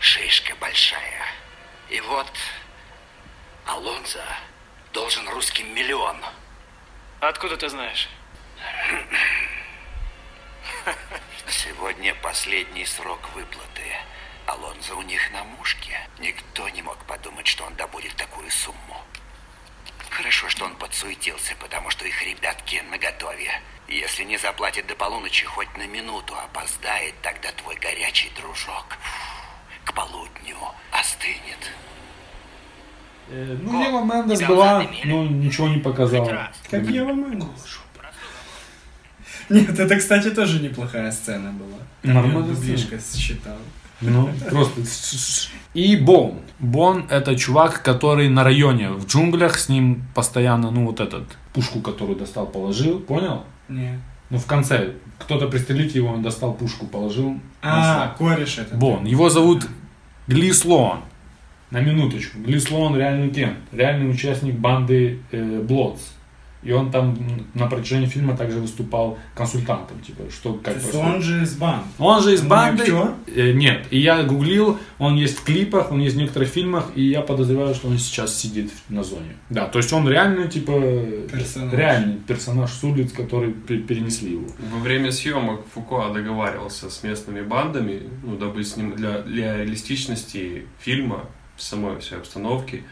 [0.00, 1.26] шишка большая.
[1.88, 2.30] И вот
[3.66, 4.24] Алонзо
[4.92, 6.16] должен русским миллион.
[7.20, 8.08] Откуда ты знаешь?
[11.48, 13.96] Сегодня последний срок выплаты.
[14.46, 15.96] Алонзо у них на мушке.
[16.18, 18.96] Никто не мог подумать, что он добудет такую сумму.
[20.10, 23.50] Хорошо, что он подсуетился, потому что их ребятки наготове.
[23.88, 29.42] Если не заплатит до полуночи хоть на минуту опоздает, тогда твой горячий дружок фу,
[29.84, 30.56] к полудню
[30.90, 31.70] остынет.
[33.28, 36.50] Э, ну, Ева Мендес была, но ничего не показала.
[36.70, 37.80] Как Ева Мендес.
[39.48, 41.78] Нет, это, кстати, тоже неплохая сцена была.
[42.02, 43.58] Там Нормально дублишка считал.
[44.02, 44.80] Ну, просто...
[45.74, 46.40] И Бон.
[46.58, 51.24] Бон это чувак, который на районе, в джунглях, с ним постоянно, ну, вот этот,
[51.54, 53.44] пушку, которую достал, положил, понял?
[53.68, 54.00] Не.
[54.30, 57.38] Ну, в конце, кто-то пристрелить его, он достал пушку, положил.
[57.62, 58.76] А, кореш это.
[58.76, 59.04] Бон.
[59.04, 59.66] Его зовут
[60.26, 61.00] Гли Слоан.
[61.70, 62.38] На минуточку.
[62.38, 63.58] Гли Слоан реальный кент.
[63.72, 65.64] Реальный участник банды э.
[66.62, 67.18] И он там
[67.54, 71.14] на протяжении фильма также выступал консультантом, типа, что как То есть происходит.
[71.16, 71.84] он же из банд.
[71.98, 72.82] Он же из Он не банды.
[72.82, 73.12] актер?
[73.34, 73.86] Э, нет.
[73.90, 77.74] И я гуглил, он есть в клипах, он есть в некоторых фильмах, и я подозреваю,
[77.74, 79.36] что он сейчас сидит на зоне.
[79.50, 80.72] Да, то есть он реальный, типа,
[81.32, 81.72] Персонаж.
[81.72, 84.46] реальный персонаж с улиц, который пе- перенесли его.
[84.72, 90.66] Во время съемок Фуко договаривался с местными бандами, ну, дабы с ним для, для реалистичности
[90.78, 91.24] фильма,
[91.56, 92.84] самой всей обстановки,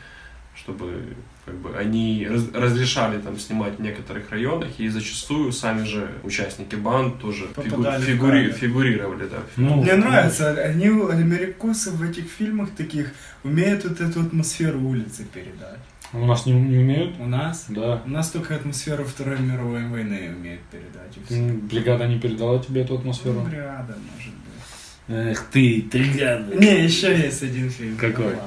[0.54, 1.14] чтобы
[1.46, 6.76] как бы, они раз- разрешали там снимать в некоторых районах, и зачастую сами же участники
[6.76, 9.38] банд тоже фигу- фигури- фигурировали, да.
[9.56, 13.12] Ну, Мне нравится, они, америкосы в этих фильмах таких
[13.44, 15.78] умеют вот эту атмосферу улицы передать.
[16.12, 17.14] У нас не, не умеют?
[17.20, 17.66] У нас?
[17.68, 18.02] Да.
[18.04, 21.62] У нас только атмосферу Второй мировой войны умеют передать.
[21.70, 23.34] Бригада не передала тебе эту атмосферу?
[23.40, 25.16] Ну, Бригада, может быть.
[25.32, 26.54] Эх ты, бригада.
[26.56, 27.96] Не, еще есть один фильм.
[27.96, 28.34] Какой?
[28.34, 28.40] Ну,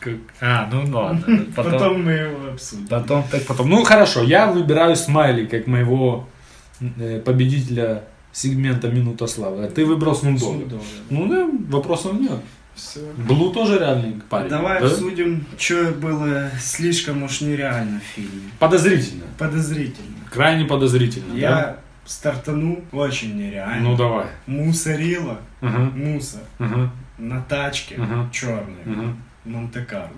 [0.00, 0.20] потом.
[0.40, 1.46] А, ну ладно.
[1.56, 2.86] Потом, мы его обсудим.
[2.88, 3.68] Потом, так потом.
[3.68, 6.28] Ну хорошо, я выбираю смайли как моего
[6.80, 9.64] э, победителя сегмента Минута Славы.
[9.64, 10.58] А ты выбрал Снудога.
[10.58, 10.82] Снудога.
[11.10, 12.38] Ну да, вопросов нет.
[12.74, 13.00] Все.
[13.28, 14.48] Блу тоже реальный парень.
[14.48, 14.86] Давай да?
[14.86, 18.50] обсудим, что было слишком уж нереально в фильме.
[18.58, 19.24] Подозрительно.
[19.38, 20.16] Подозрительно.
[20.30, 21.34] Крайне подозрительно.
[21.34, 21.76] Я да?
[22.06, 23.90] стартану очень нереально.
[23.90, 24.26] Ну давай.
[24.46, 28.30] Мусорила, Ага, мусор, ага, на тачке Ага.
[28.32, 29.14] черной, ага.
[29.44, 30.08] Монте-Карло.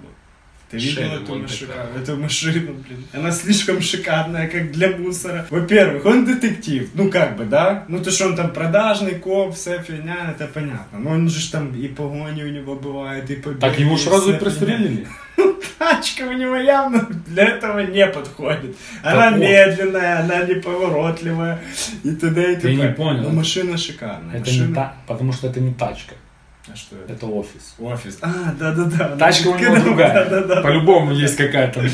[0.70, 1.72] Ты видел эту машину?
[1.72, 2.02] Монте-Карло.
[2.02, 3.04] Эту машину, блин.
[3.12, 5.46] Она слишком шикарная, как для мусора.
[5.50, 6.90] Во-первых, он детектив.
[6.94, 7.84] Ну, как бы, да?
[7.88, 10.98] Ну, то, что он там продажный коп, вся фигня, это понятно.
[10.98, 13.60] Но он же там и погони у него бывает, и побеги.
[13.60, 14.96] Так его сразу и пристрелили.
[14.96, 15.08] фигня.
[15.78, 18.76] Тачка у него явно для этого не подходит.
[19.02, 19.40] Она Так вот.
[19.40, 21.60] медленная, она неповоротливая.
[22.04, 22.52] И т.д.
[22.52, 22.74] и т.п.
[22.74, 23.24] не понял.
[23.24, 24.36] Но машина шикарная.
[24.36, 24.66] Это машина...
[24.68, 26.14] не та, потому что это не тачка,
[26.72, 27.12] А что это?
[27.12, 27.74] это офис.
[27.78, 28.18] Офис.
[28.22, 29.16] А, да-да-да.
[29.16, 30.28] Тачка у него другая.
[30.28, 30.62] Да-да-да.
[30.62, 31.84] По-любому есть какая-то.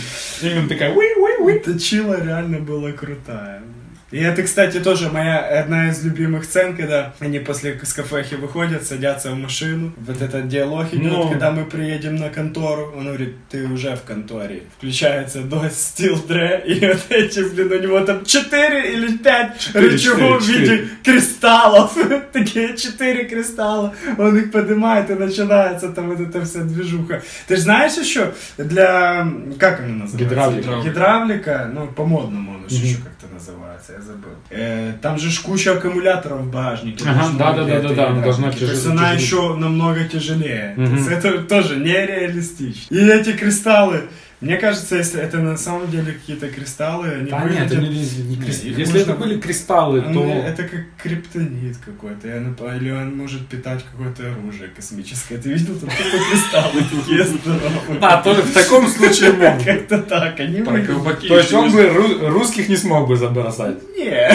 [0.41, 0.93] Именно такая.
[0.95, 3.63] уи уи уи Точила реально была крутая.
[4.11, 8.83] И это, кстати, тоже моя одна из любимых сцен, когда они после с кафехи выходят,
[8.87, 9.93] садятся в машину.
[9.99, 11.29] Вот этот диалог идет, Ну.
[11.29, 12.95] когда мы приедем на контору.
[12.97, 14.63] Он говорит, ты уже в конторе.
[14.79, 20.43] Включается до Dre, и вот эти, блин, у него там 4 или 5 Четыре, рычагов
[20.43, 20.89] в четыре, виде четыре.
[21.05, 21.99] кристаллов.
[22.33, 23.95] Такие 4 кристалла.
[24.17, 27.23] Он их поднимает, и начинается там вот эта вся движуха.
[27.47, 29.29] Ты же знаешь еще, для...
[29.59, 30.17] Как она называется?
[30.19, 30.81] Гидравлика.
[30.83, 34.31] Гидравлика, ну, по-модному он еще, еще как-то называется, я забыл.
[34.51, 37.05] Э, там же ж куча аккумуляторов в багажнике.
[37.09, 38.59] Ага, должно да-да-да-да-да, быть для этой она должна гидравлики.
[38.65, 39.27] То есть тяжелее- она тяжелее.
[39.27, 40.73] еще намного тяжелее.
[40.77, 40.97] То Мгм.
[40.97, 42.95] есть это тоже нереалистично.
[42.95, 44.03] И эти кристаллы,
[44.41, 47.89] мне кажется, если это на самом деле какие-то кристаллы, они Да нет, выглядят- это не,
[47.89, 50.29] не крист- Не, их Если это можно- были кристаллы, Ну, то...
[50.29, 52.29] Это как криптонит какой-то,
[52.77, 55.39] или он может питать какое-то оружие космическое.
[55.39, 57.99] Ты видел, там тупо кристаллы такие здоровые.
[58.01, 59.65] А, тоже в таком случае мог.
[59.65, 61.29] Как-то так, они Про выглядят- колпаки.
[61.29, 63.77] То есть он бы ру- русских не смог бы забросать.
[63.97, 64.31] Не.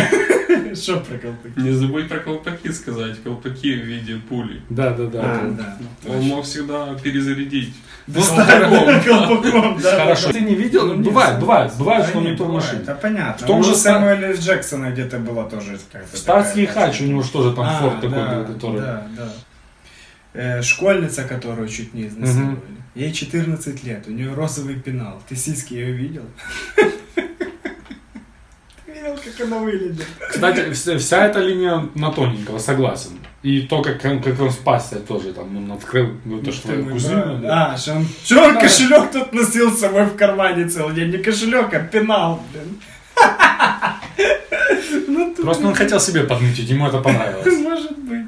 [0.75, 1.59] Что про колпаки?
[1.59, 3.21] Не забудь про колпаки сказать.
[3.23, 4.61] Колпаки в виде пули.
[4.69, 5.19] Да, да, да.
[5.23, 5.55] А, это-
[6.03, 6.11] да.
[6.11, 7.73] Он мог всегда перезарядить.
[8.05, 9.97] Ну, Колпаком, колпаком, да.
[9.97, 10.27] Хорошо.
[10.27, 10.33] да.
[10.33, 10.87] Ты не видел?
[10.87, 12.81] Ну, бывает, бывает, бывает, да что не то в машине.
[12.81, 13.45] Это понятно.
[13.45, 14.35] В том У же Сэмюэля Л.
[14.35, 15.79] Джексона где-то была тоже
[16.13, 18.81] Статский такая хач, у него же тоже там А, форт такой да, был, который...
[18.81, 19.29] Да, да.
[20.33, 22.59] Э, школьница, которую чуть не изнасиловали.
[22.95, 25.21] Ей 14 лет, у нее розовый пенал.
[25.29, 26.23] Ты сиськи ее видел?
[28.85, 30.05] Ты видел, как она выглядит?
[30.29, 33.11] Кстати, вся, вся эта линия на тоненького, согласен.
[33.43, 36.93] И то, как он, как он спасся тоже, там, он открыл, ну, то, что мой
[36.93, 37.39] кузина.
[37.41, 37.73] да.
[37.73, 38.61] А, что он, что он Да.
[38.61, 41.11] кошелек тут носил с собой в кармане целый день?
[41.11, 42.79] Не кошелек, а пенал, блин.
[45.07, 47.57] Ну, Просто он хотел себе подмутить, ему это понравилось.
[47.59, 48.25] Может быть.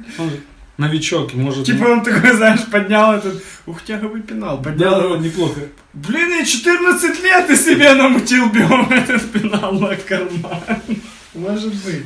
[0.78, 1.64] Новичок, может...
[1.64, 5.16] Типа он такой, знаешь, поднял этот ухтяговый пенал, поднял его.
[5.16, 5.60] неплохо.
[5.94, 10.60] Блин, я 14 лет и себе намутил биом этот пенал на карман.
[11.34, 12.04] Может быть.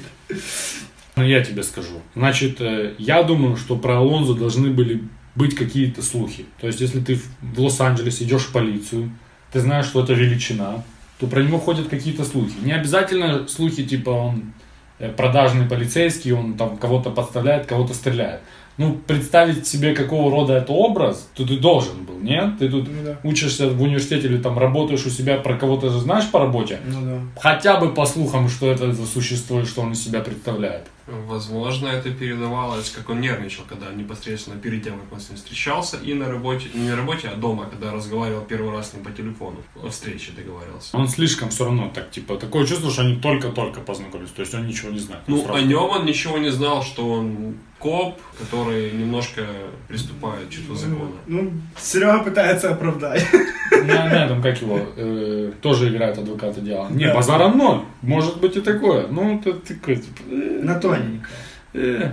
[1.20, 1.94] Ну, я тебе скажу.
[2.16, 5.02] Значит, э, я думаю, что про Алонзо должны были
[5.34, 6.46] быть какие-то слухи.
[6.60, 9.10] То есть, если ты в- Лос-Анджелес идешь в полицию,
[9.52, 10.82] ты знаешь, что это величина,
[11.18, 12.54] то про него ходят какие-то слухи.
[12.62, 14.52] Не обязательно слухи, типа он
[14.98, 18.40] э, продажный полицейский, он там кого-то подставляет, кого-то стреляет.
[18.76, 22.58] Ну, представить себе, какого рода это образ, то ты должен был, нет?
[22.58, 23.18] Ты тут Ну да.
[23.24, 26.78] учишься в университете или там работаешь у себя, про кого-то знаешь по работе?
[26.86, 27.18] Ну да.
[27.40, 30.86] Хотя бы по слухам, что это за существо и что он из себя представляет.
[31.26, 35.96] Возможно, это передавалось, как он нервничал, когда непосредственно перед тем, как он с ним встречался,
[35.98, 39.10] и на работе, не на работе, а дома, когда разговаривал первый раз с ним по
[39.10, 40.96] телефону, о встрече договаривался.
[40.96, 44.66] Он слишком все равно так, типа, такое чувство, что они только-только познакомились, то есть он
[44.66, 45.22] ничего не знает.
[45.26, 49.42] Ну, сразу- о нем он ничего не знал, что он коп, который немножко
[49.88, 51.10] приступает к чувству закона.
[51.26, 53.26] Ну, Серега пытается оправдать.
[53.72, 56.88] На, на этом, как его, э, тоже играет адвоката дела.
[56.90, 57.14] Не, Да.
[57.14, 59.06] базара ноль, может быть и такое.
[59.08, 60.20] Ну, это такое, типа...
[60.30, 61.26] э, На тоненько.
[61.74, 62.10] э.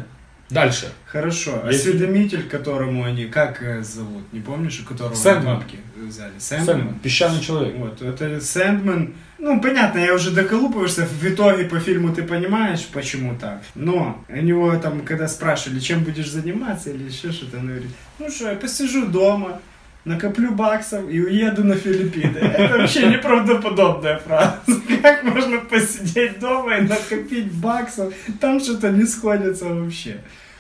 [0.50, 0.92] Дальше.
[1.06, 1.62] Хорошо.
[1.68, 5.58] Если- Осведомитель, которому они, как э, зовут, не помнишь, у которого Сэндман.
[5.58, 6.32] бабки взяли?
[6.38, 6.66] Сэндман.
[6.78, 7.76] Сэндман, песчаный человек.
[7.78, 9.14] Вот, это Сэндман.
[9.40, 13.62] Ну, понятно, я уже доколупываешься, в итоге по фильму ты понимаешь, почему так.
[13.76, 17.90] Но у него там, когда спрашивали, чем будешь заниматься или еще что-то, он говорит,
[18.20, 19.60] ну что, я посижу дома,
[20.08, 22.38] накоплю баксов и уеду на Филиппины.
[22.38, 24.58] Это вообще неправдоподобная фраза.
[25.02, 28.14] Как можно посидеть дома и накопить баксов?
[28.40, 30.18] Там что-то не сходится вообще.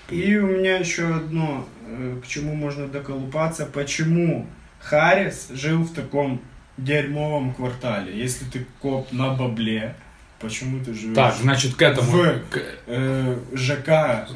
[0.09, 4.45] И у меня еще одно, э, к чему можно доколупаться, почему
[4.79, 6.41] Харрис жил в таком
[6.77, 8.17] дерьмовом квартале.
[8.17, 9.95] Если ты коп на бабле,
[10.39, 12.09] почему ты живешь Так, значит, к этому.
[12.11, 14.27] в к- э, ЖК?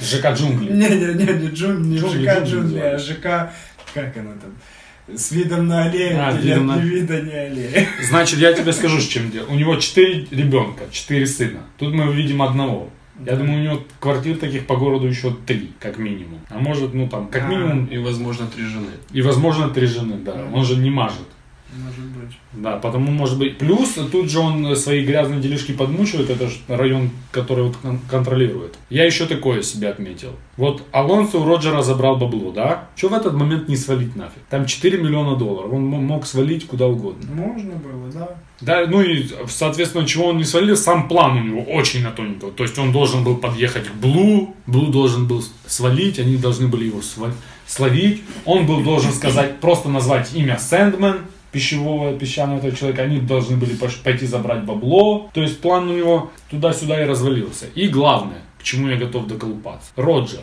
[0.00, 0.72] ЖК джунгли.
[0.72, 2.98] Не-не-не, не джун, не Джунгли, ЖК джунгли джунгли, а.
[2.98, 3.52] ЖК,
[3.94, 5.16] как оно там?
[5.16, 7.86] С видом на аллею А, или видом на- вида не аллеи.
[8.08, 9.46] Значит, я тебе скажу, с чем дело.
[9.46, 11.60] У него четыре ребенка, четыре сына.
[11.78, 12.90] Тут мы видим одного.
[13.26, 16.40] Я думаю, у него квартир таких по городу еще три, как минимум.
[16.48, 17.48] А может, ну там, как А.
[17.48, 18.92] минимум, И, возможно, три жены.
[19.12, 20.46] и возможно три жены, да.
[20.54, 21.26] Он же не мажет.
[21.72, 22.36] Может быть.
[22.52, 23.58] Да, потому может быть.
[23.58, 28.76] Плюс тут же он свои грязные делишки подмучивает, это же район, который вот кон- контролирует.
[28.90, 30.30] Я еще такое себе отметил.
[30.56, 32.88] Вот Алонсо у Роджера забрал бабло, да?
[32.96, 34.42] Че в этот момент не свалить нафиг?
[34.50, 37.28] Там 4 миллиона долларов, он мог свалить куда угодно.
[37.32, 38.28] Можно было, да.
[38.60, 42.52] Да, ну и, соответственно, чего он не свалил, сам план у него очень на тоненького.
[42.52, 46.86] То есть он должен был подъехать к Блу, Блу должен был свалить, они должны были
[46.86, 47.32] его сва-
[47.66, 48.22] словить.
[48.44, 51.20] Он был должен сказать, просто назвать имя Сэндмен,
[51.52, 53.74] пищевого, песчаного этого человека, они должны были
[54.04, 55.30] пойти забрать бабло.
[55.34, 57.66] То есть план у него туда-сюда и развалился.
[57.74, 59.90] И главное, к чему я готов доколупаться.
[59.96, 60.40] Роджер.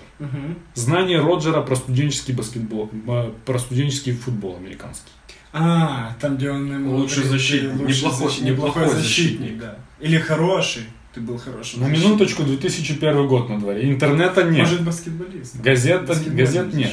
[0.73, 2.89] Знание Роджера про студенческий баскетбол,
[3.45, 5.11] про студенческий футбол американский.
[5.53, 6.97] А, там, где он ему...
[6.97, 7.79] Лучший защитник.
[7.79, 9.57] лучший Неплохой- защитник, неплохой защитник.
[9.59, 9.75] да.
[9.99, 10.83] Или хороший.
[11.13, 13.89] Ты был хорошим На минуточку 2001 год на дворе.
[13.89, 14.59] Интернета нет.
[14.59, 15.59] Может, баскетболист.
[15.61, 16.91] Газета- Баскетбольным газет нет.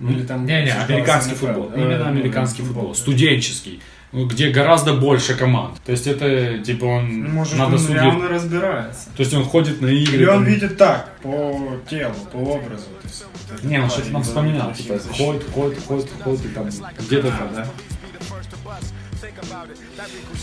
[0.00, 0.08] Защитником.
[0.18, 1.36] Или там не, не, обсуждался американский NFL.
[1.38, 1.70] футбол.
[1.74, 2.88] Э, Именно ну, американский футбол.
[2.88, 2.94] да.
[2.94, 3.80] Студенческий.
[4.12, 5.80] ну, Где гораздо больше команд.
[5.84, 7.94] То есть это типа он Ну, Может, надо он судить.
[8.02, 9.08] реально разбирается.
[9.16, 10.14] То есть он ходит на игры.
[10.16, 12.84] Или он там- видит так, по телу, по образу.
[13.04, 14.72] Есть, вот Не, он что-то нам вспоминал.
[14.74, 17.66] Типа ходит, ходит, ходит, ходит и там где-то там, да?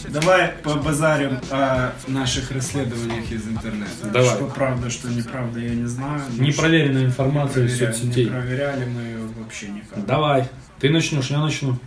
[0.10, 4.08] Давай побазарим о наших расследованиях из интернета.
[4.14, 4.30] Давай.
[4.36, 6.22] Что правда, что неправда, я не знаю.
[6.38, 8.26] Непроверенная что- информация из проверяли- соцсетей.
[8.26, 9.17] Не проверяли мы
[9.48, 10.06] вообще никак.
[10.06, 10.48] Давай.
[10.80, 11.78] Ты начнешь, я начну.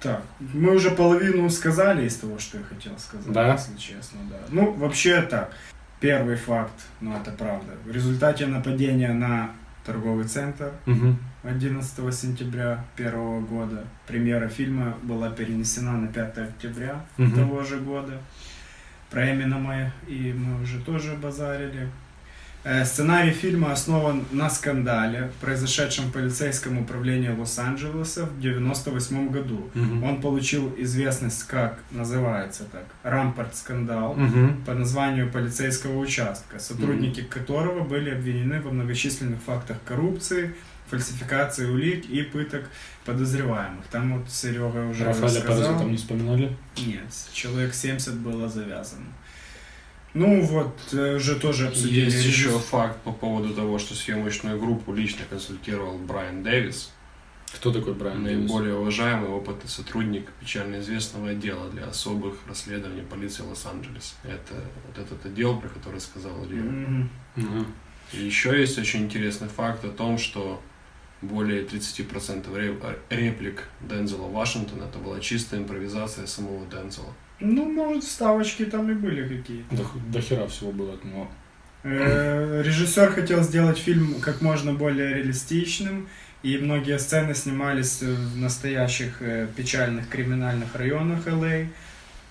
[0.00, 3.52] Так, мы уже половину сказали из того, что я хотел сказать, Да?
[3.52, 4.36] если честно, да.
[4.50, 5.52] Ну, вообще так,
[6.00, 7.72] первый факт, ну это правда.
[7.84, 9.50] В результате нападения на
[9.84, 11.18] торговый центр Мгм.
[11.44, 17.34] 11 сентября первого года премьера фильма была перенесена на 5 октября Мгм.
[17.34, 18.18] того же года.
[19.10, 21.88] Про Эминема и мы уже тоже базарили.
[22.68, 29.70] Э, Сценарий фильма основан на скандале, произошедшем в полицейском управлении Лос-Анджелеса в 98 году.
[29.74, 30.02] Мгм.
[30.02, 34.64] Он получил известность как, называется так, Рампорт-скандал Мгм.
[34.66, 40.52] по названию полицейского участка, сотрудники которого были обвинены во многочисленных фактах коррупции,
[40.90, 42.64] фальсификации улик и пыток
[43.04, 43.84] подозреваемых.
[43.92, 45.78] Там вот Серега уже Рафаэля рассказал.
[45.78, 46.56] там не вспоминали?
[46.78, 49.06] Нет, человек 70 было завязано.
[50.16, 52.06] Ну вот, э, уже тоже обсудили.
[52.06, 56.90] Есть еще факт по поводу того, что съемочную группу лично консультировал Брайан Дэвис,
[57.54, 58.38] Кто такой Брайан Дэвис?
[58.40, 64.14] наиболее уважаемый опытный сотрудник печально известного отдела для особых расследований полиции Лос-Анджелеса.
[64.24, 64.54] Это
[64.86, 66.62] вот этот отдел, про который сказал Илья.
[67.36, 67.66] Ага.
[68.14, 70.62] И еще есть очень интересный факт о том, что
[71.20, 72.78] более 30% ре-
[73.10, 77.12] реплик Дензела Вашингтона это была чистая импровизация самого Дензела.
[77.40, 79.76] Ну, может, вставочки там и были какие-то.
[79.76, 81.28] До, до хера всего было от него.
[81.82, 86.08] Э, Режиссер хотел сделать фильм как можно более реалистичным,
[86.42, 91.66] и многие сцены снимались в настоящих э, печальных криминальных районах Л.А.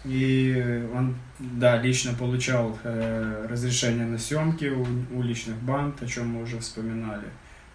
[0.06, 4.86] И он, да, лично получал э, разрешение на съемки у
[5.18, 7.26] уличных банд, о чем мы уже вспоминали.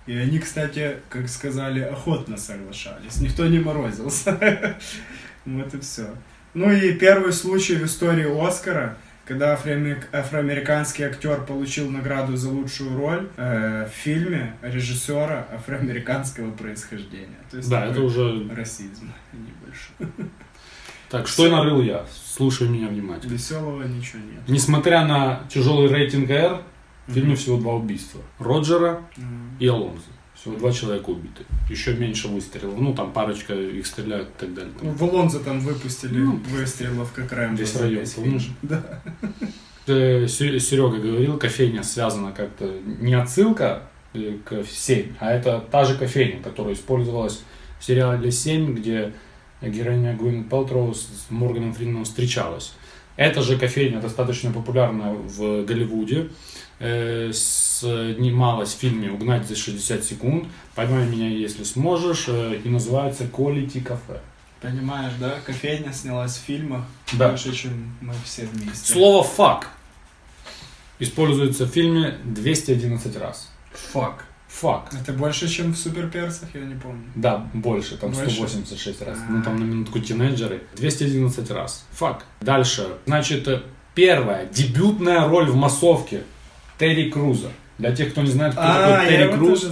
[0.06, 3.20] И они, кстати, как сказали, охотно соглашались.
[3.20, 4.76] Никто не морозился.
[5.46, 6.06] Вот и все.
[6.54, 12.96] Ну и первый случай в истории Оскара, когда афроамер- афроамериканский актер получил награду за лучшую
[12.96, 17.38] роль э, в фильме режиссера афроамериканского происхождения.
[17.50, 18.48] То есть Да, это уже...
[18.52, 20.30] расизм небольшой.
[21.08, 22.04] Так, что и нарыл я?
[22.24, 23.32] Слушай меня внимательно.
[23.32, 24.48] Веселого ничего нет.
[24.48, 26.62] Несмотря на тяжелый рейтинг R,
[27.06, 28.20] в фильме всего два убийства.
[28.38, 29.02] Роджера
[29.58, 30.02] и Алонзо.
[30.40, 31.44] Всего два человека убиты.
[31.68, 32.78] Еще меньше выстрелов.
[32.78, 34.72] Ну, там парочка их стреляют и так далее.
[34.80, 37.60] Ну, в Алонзо там выпустили Ну, выстрелов, как Рэмбо.
[37.60, 38.06] весь район.
[38.62, 39.02] Да.
[39.86, 43.82] Серега говорил, кофейня связана как-то не отсылка
[44.14, 47.42] э, к 7, а это та же кофейня, которая использовалась
[47.78, 49.12] в сериале 7, где
[49.60, 52.74] героиня Гвин Пелтроу с Морганом Фрименом встречалась.
[53.16, 56.28] Эта же кофейня достаточно популярна в Голливуде.
[56.80, 60.46] Э, Снималась в фильме «Угнать за 60 секунд».
[60.74, 62.24] Поймай меня, если сможешь.
[62.28, 64.18] э, И называется «Quality Cafe».
[64.60, 65.36] Понимаешь, да?
[65.46, 67.28] Кофейня снялась в фильмах Да.
[67.30, 68.92] больше, чем мы все вместе.
[68.92, 69.70] Слово «фак»
[70.98, 73.50] используется в фильме 211 раз.
[73.92, 74.26] Фак.
[74.48, 74.90] Фак.
[75.00, 77.04] Это больше, чем в суперперсах, я не помню.
[77.14, 78.30] Да, больше, там Больше?
[78.34, 79.16] 186 раз.
[79.18, 79.30] А.
[79.32, 80.62] Ну, там на минутку тинейджеры.
[80.76, 81.86] 211 раз.
[81.92, 82.24] Фак.
[82.40, 82.88] Дальше.
[83.06, 83.62] Значит, э,
[83.94, 86.24] первая дебютная роль в массовке
[86.80, 87.48] Терри Круза.
[87.78, 89.66] Для тех, кто не знает, кто А, такой я Терри его Круз,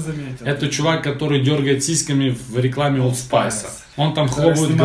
[0.45, 3.67] это чувак, который дергает сиськами в рекламе Old Spice.
[3.97, 4.77] Он там хлопает.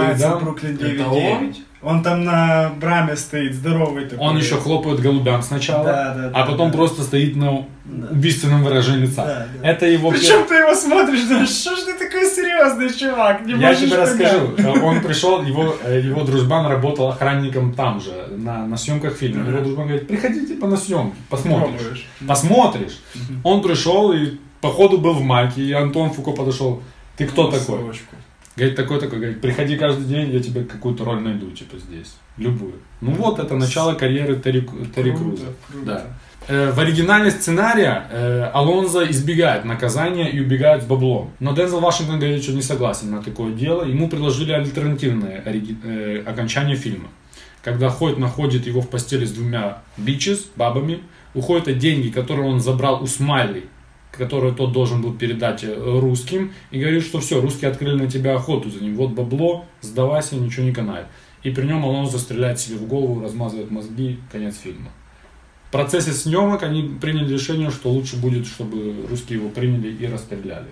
[0.41, 4.25] Бруклин Это 9 Он там на браме стоит, здоровый такой.
[4.25, 6.77] Он еще хлопает голубям сначала, Да, да, а да, потом да.
[6.77, 7.65] просто стоит на
[8.09, 9.25] убийственном выражении лица.
[9.25, 9.69] Да, да.
[9.69, 13.75] Это его Причем ты его смотришь, думаешь, что ж ты такой серьезный чувак, не Я
[13.75, 14.53] тебе понять?» расскажу.
[14.57, 19.47] Э, Он пришел, его, э, его дружбан работал охранником там же, на, на съемках фильма.
[19.49, 21.71] Его дружбан говорит, приходи типа на съемки, посмотришь.
[21.71, 22.07] Попробуешь.
[22.27, 22.99] Посмотришь.
[23.43, 26.81] Он пришел и походу был в майке, и Антон Фуко подошел.
[27.17, 27.75] Ты кто такой?
[27.75, 28.15] Массовочку.
[28.55, 29.17] Говорит, такой-такой.
[29.19, 32.13] Говорит, приходи каждый день, я тебе какую-то роль найду, типа здесь.
[32.37, 32.73] Любую.
[33.01, 35.47] Ну вот, это начало карьеры Терри, Терри Круза.
[35.85, 36.05] Да.
[36.47, 41.31] Э, В оригинальной сценария э, Алонзо избегает наказания и убегает с баблом.
[41.39, 43.83] Но Дензел Вашингтон говорит, что не согласен на такое дело.
[43.85, 47.07] Ему предложили альтернативное ориги- э, окончание фильма.
[47.63, 50.99] Когда Хойт находит его в постели с двумя бичес, бабами,
[51.33, 53.63] уходят деньги, которые он забрал у Смайли,
[54.17, 58.35] которые тот должен был передать э, русским, и говорит, что все, русские открыли на тебя
[58.35, 58.95] охоту за ним.
[58.95, 61.07] Вот бабло, сдавайся, ничего не канает.
[61.41, 64.91] И при нем Алонзо стреляет себе в голову, размазывает мозги, конец фильма.
[65.67, 70.67] В процессе съемок они приняли решение, что лучше будет, чтобы русские его приняли и расстреляли.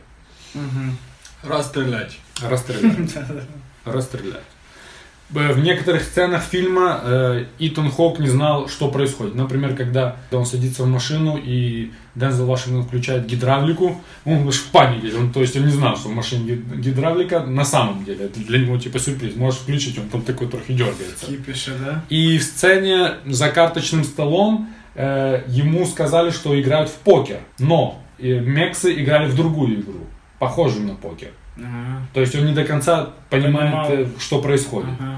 [1.43, 2.19] Расстрелять.
[2.41, 3.15] Расстрелять.
[3.85, 4.43] Расстрелять.
[5.33, 9.35] Э, В некоторых сценах фильма э, Итан Хок не знал, что происходит.
[9.35, 15.15] Например, когда он садится в машину и Дензел Вашингтон включает гидравлику, он лишь в панике.
[15.17, 18.25] Он, то есть он не знал, что в машине гид- гидравлика на самом деле.
[18.25, 19.35] Это для него типа сюрприз.
[19.35, 21.25] Можешь включить, он там такой трохи дергается.
[21.25, 22.03] Кипиша, да?
[22.09, 27.39] И в сцене за карточным столом э, ему сказали, что играют в покер.
[27.59, 30.05] Но э, мексы играли в другую игру,
[30.39, 31.31] похожую на покер.
[31.61, 32.01] Ага.
[32.13, 33.91] То есть он не до конца понимает, Понимал.
[33.91, 34.89] э, что происходит.
[34.99, 35.17] Ага.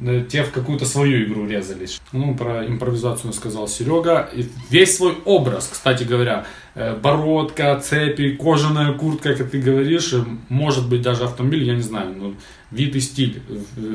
[0.00, 2.00] Э, Те в какую-то свою игру резались.
[2.12, 4.28] Ну, про импровизацию сказал Серега.
[4.34, 10.14] И весь свой образ, кстати говоря, э, бородка, цепи, кожаная куртка, как ты говоришь,
[10.48, 12.32] может быть даже автомобиль, я не знаю, но
[12.72, 13.40] вид и стиль.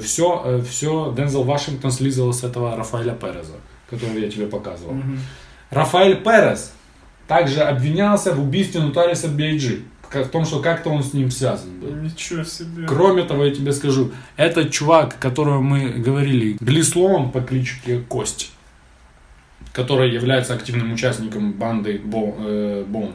[0.01, 3.55] Все, все Дензел Вашингтон слизал с этого Рафаэля Переза,
[3.89, 4.95] которого я тебе показывал.
[5.69, 6.73] Рафаэль Перес
[7.27, 9.27] также обвинялся в убийстве нотариуса
[10.12, 10.28] Биэджи.
[10.28, 11.91] В том, что как-то он с ним связан был.
[11.95, 12.86] Ничего себе.
[12.88, 18.51] Кроме того, я тебе скажу, этот чувак, которого мы говорили, Глислон по кличке Кость,
[19.74, 23.14] который является активным участником банды Бо- э, Боун,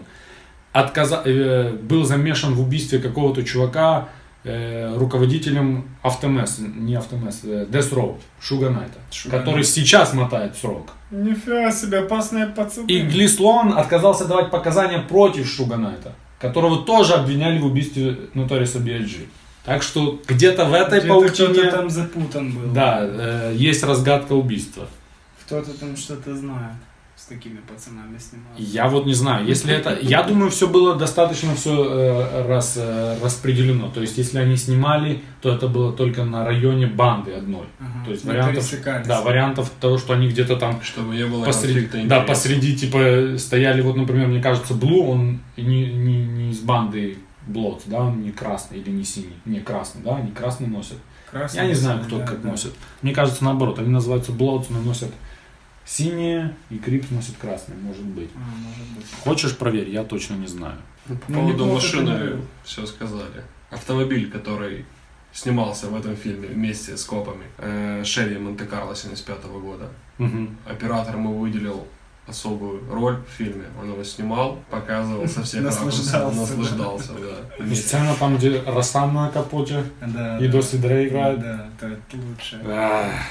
[0.72, 4.08] отказа- э, был замешан в убийстве какого-то чувака
[4.46, 10.90] э, руководителем Автомес, не Автомес, э, Death Row, Шуга Найта, Шуга который сейчас мотает срок.
[11.10, 12.86] Нифига себе, опасные пацаны.
[12.88, 19.26] И Глислон отказался давать показания против Шуга Найта, которого тоже обвиняли в убийстве Нотариуса Биаджи.
[19.64, 22.72] Так что где-то в этой кто-то паутине там запутан был.
[22.72, 24.86] да, э, есть разгадка убийства.
[25.44, 26.74] Кто-то там что-то знает.
[27.24, 28.58] С такими пацанами снимался.
[28.58, 29.98] Я вот не знаю, если это...
[29.98, 33.88] Я думаю, все было достаточно все раз, э, распределено.
[33.88, 37.64] То есть, если они снимали, то это было только на районе банды одной.
[37.80, 38.70] Ага, То есть, не вариантов...
[39.06, 43.80] Да, вариантов того, что они где-то там Чтобы не было посреди, да, посреди, типа, стояли,
[43.80, 47.16] вот, например, мне кажется, Блу, он не, не, не из банды
[47.46, 50.98] Блот, да, он не красный или не синий, не красный, да, они красный носят.
[51.30, 52.50] Красный, Я не знаю, кто да, как да.
[52.50, 52.74] носит.
[53.00, 55.10] Мне кажется, наоборот, они называются Блотс, но носят
[55.84, 58.30] синие, и Крипс носит красный, может быть.
[58.34, 59.06] А, может быть.
[59.22, 60.78] Хочешь, проверь, я точно не знаю.
[61.06, 63.42] По Ну, поводу неплохо ты машины все сказали.
[63.70, 64.84] Автомобиль, который
[65.32, 69.88] снимался в этом фильме вместе с копами, э, Шеви Монте-Карло 75 года.
[70.18, 70.56] Мгм.
[70.66, 71.86] Оператор ему выделил
[72.26, 73.64] особую роль в фильме.
[73.80, 77.12] Он его снимал, показывал со всех ракурсов, Наслаждался, наслаждался,
[77.58, 77.64] да.
[77.64, 77.74] И.
[77.74, 80.52] Сцена там, где Рассам на капоте Да, и да.
[80.52, 81.40] Доси Дре играет.
[81.40, 82.60] Да, это лучше.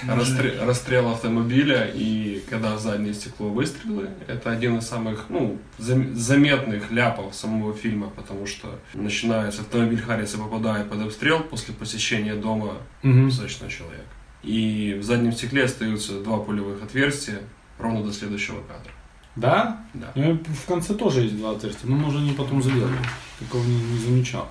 [0.07, 6.13] Расстрел, расстрел автомобиля и когда в заднее стекло выстрелы, это один из самых ну, зам-
[6.15, 12.77] заметных ляпов самого фильма, потому что начинается автомобиль Харриса попадает под обстрел после посещения дома
[13.01, 13.29] мгм.
[13.29, 14.05] достаточно человек.
[14.43, 17.39] И в заднем стекле остаются два пулевых отверстия
[17.83, 18.91] ровно до следующего кадра.
[19.35, 19.81] Да?
[19.93, 20.11] Да.
[20.15, 22.97] Ну, в конце тоже есть два отверстия, но мы уже не потом заделали.
[23.39, 24.47] Такого не, не замечал.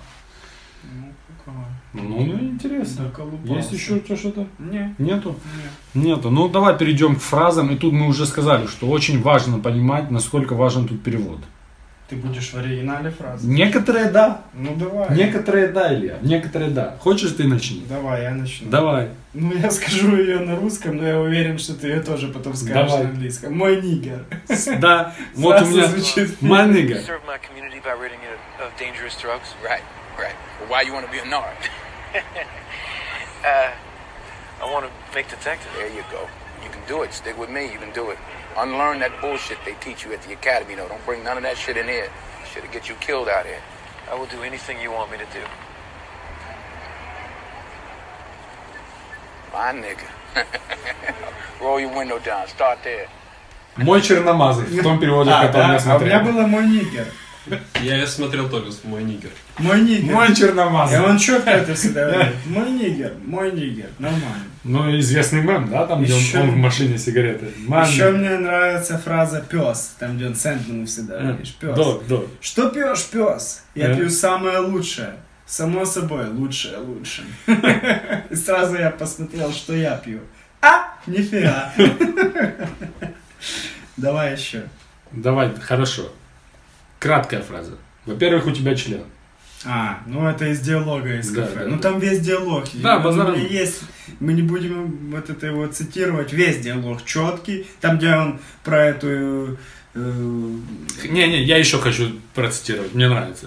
[0.83, 1.65] Ну, какого?
[1.93, 3.13] Ну, ну, интересно.
[3.45, 4.47] Есть еще у тебя что-то?
[4.59, 5.37] Не, Нету?
[5.95, 6.03] не.
[6.03, 6.31] Нету.
[6.31, 7.71] Ну, давай перейдем к фразам.
[7.71, 11.39] И тут мы уже сказали, что очень важно понимать, насколько важен тут перевод.
[12.13, 13.49] Ты будешь в оригинале фразу?
[13.49, 14.43] Некоторые да.
[14.53, 15.17] Ну давай.
[15.17, 16.19] Некоторые да, Илья.
[16.21, 16.95] Некоторые да.
[17.01, 17.87] Хочешь ты начни?
[17.89, 18.69] Давай, я начну.
[18.69, 19.09] Давай.
[19.33, 22.91] Ну, я скажу ее на русском, но я уверен, что ты ее тоже потом скажешь
[22.91, 23.05] Давай.
[23.05, 23.57] на английском.
[23.57, 24.27] Мой нигер.
[24.79, 25.15] Да.
[25.37, 26.37] Вот у меня звучит.
[34.63, 35.73] I want to make detective.
[35.77, 36.29] There you go.
[36.63, 37.15] You can do it.
[37.15, 37.73] Stick with me.
[37.73, 38.19] You can do it.
[38.58, 40.88] Unlearn that bullshit they teach you at the academy, though.
[40.88, 42.10] Don't bring none of that shit in here.
[42.54, 43.62] Shit'll get you killed out here.
[44.12, 45.44] I will do anything you want me to do.
[49.54, 50.08] My nigga.
[51.62, 52.48] Roll your window down.
[52.48, 53.08] Start there.
[53.78, 54.66] Мой черномазый.
[54.66, 55.74] В том переводе, в А, котором да?
[55.76, 56.22] я а у меня смотрел.
[56.34, 57.08] было мой нигер.
[57.83, 59.31] Я смотрел только с мой нигер.
[59.59, 60.15] Мой нигер.
[60.15, 61.01] Мой И черномазый.
[61.01, 62.35] он четко это всегда говорит.
[62.47, 63.89] Мой нигер, мой нигер.
[63.99, 64.45] Нормально.
[64.65, 67.47] Ну, известный мем, да, там, где он, в машине сигареты.
[67.47, 71.55] Еще мне нравится фраза пес, там где он Сэндману всегда Э, говоришь.
[71.55, 71.77] Пес.
[71.77, 72.23] Да, да.
[72.41, 73.65] Что пьешь, пес?
[73.75, 73.97] Я Э?
[73.97, 75.15] пью самое лучшее.
[75.45, 77.25] Само собой, лучшее лучше.
[78.31, 80.21] И сразу я посмотрел, что я пью.
[80.63, 81.73] А, нифига.
[83.97, 84.63] Давай еще.
[85.11, 86.13] Давай, хорошо.
[87.03, 87.73] Краткая фраза.
[88.07, 89.03] Во-первых, у тебя член.
[89.65, 91.59] А, ну это из диалога из Да, кафе.
[91.61, 91.83] да, ну да.
[91.83, 92.65] там весь диалог.
[92.75, 93.81] Да, базар- есть.
[94.21, 96.33] Мы не будем вот это его цитировать.
[96.33, 97.67] Весь диалог четкий.
[97.81, 99.59] Там, где он про эту
[99.95, 100.57] э,
[101.05, 103.47] Не-не, я еще хочу процитировать, мне нравится.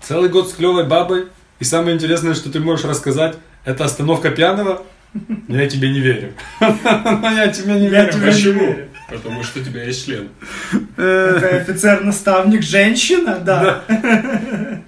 [0.00, 1.26] Целый год с клевой бабой,
[1.58, 4.82] и самое интересное, что ты можешь рассказать, это остановка пьяного.
[5.48, 6.32] Я тебе не верю.
[6.60, 8.12] Я тебе не верю.
[8.18, 8.76] не Почему?
[9.08, 10.28] Потому что у тебя есть член.
[10.96, 13.84] Это офицер-наставник женщина, да.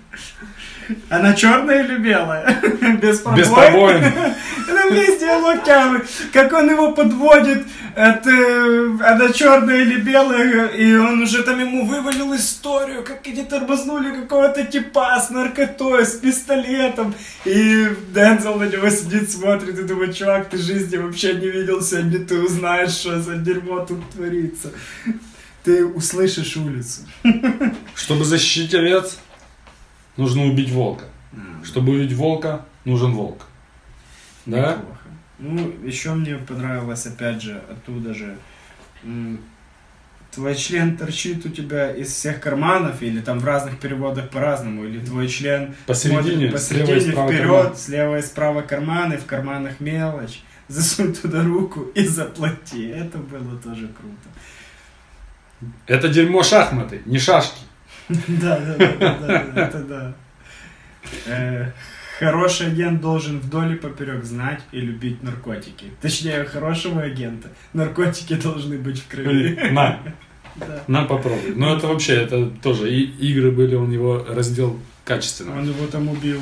[1.09, 2.61] Она черная или белая?
[3.01, 3.39] Без пробоин?
[3.39, 4.13] Без пробоин.
[4.89, 6.05] Там весь диалог тявы.
[6.33, 8.31] Как он его подводит, это
[9.01, 14.65] она черная или белая, и он уже там ему вывалил историю, как они тормознули какого-то
[14.65, 17.15] типа с наркотой, с пистолетом.
[17.45, 22.25] И Дензел на него сидит, смотрит и думает, чувак, ты жизни вообще не видел сегодня,
[22.25, 24.71] ты узнаешь, что за дерьмо тут творится.
[25.65, 27.03] Ты услышишь улицу.
[27.95, 29.19] Чтобы защитить овец,
[30.19, 31.05] нужно убить волка.
[31.65, 33.47] Чтобы убить волка, нужен волк.
[34.45, 34.77] Да?
[34.77, 34.99] Неплохо.
[35.39, 38.37] Ну, еще мне понравилось, опять же, оттуда же.
[40.31, 45.05] Твой член торчит у тебя из всех карманов, или там в разных переводах по-разному, или
[45.05, 47.77] твой член Посередине, смотрит слева посередине справа вперед, карман.
[47.77, 50.43] слева и справа карманы, в карманах мелочь.
[50.69, 52.89] Засунь туда руку и заплати.
[52.89, 55.73] Это было тоже круто.
[55.87, 57.61] Это дерьмо шахматы, не шашки.
[58.29, 59.17] Да, да, да, да,
[59.55, 60.15] да, это да.
[61.27, 61.71] Э,
[62.19, 65.87] Хороший агент должен вдоль и поперек знать и любить наркотики.
[66.03, 67.49] Точнее, хорошего агента.
[67.75, 69.57] Наркотики должны быть в крови.
[69.71, 70.01] На,
[70.57, 70.83] Да.
[70.89, 71.55] на попробуй.
[71.55, 75.57] Но это вообще, это тоже, и игры были, он его раздел качественно.
[75.57, 76.41] Он его там убил.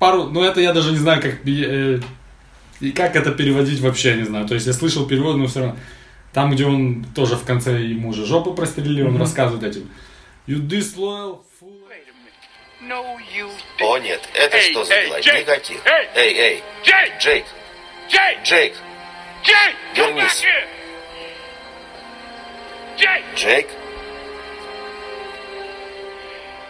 [0.00, 2.00] пару, ну это я даже не знаю, как э,
[2.80, 4.48] и как это переводить вообще, я не знаю.
[4.48, 5.76] То есть я слышал перевод, но все равно
[6.32, 9.88] там, где он тоже в конце ему же жопу прострелили, он рассказывает этим.
[10.46, 11.72] You disloyal fool.
[12.82, 15.20] No, you О нет, это Эй, что за дела?
[15.20, 15.40] Джейк!
[15.40, 15.86] Никаких.
[15.86, 16.08] Эй!
[16.14, 16.62] Эй!
[16.84, 17.44] Джейк!
[18.08, 18.74] Джейк, Jake!
[19.42, 20.44] Come back Вернись.
[23.34, 23.66] Джейк.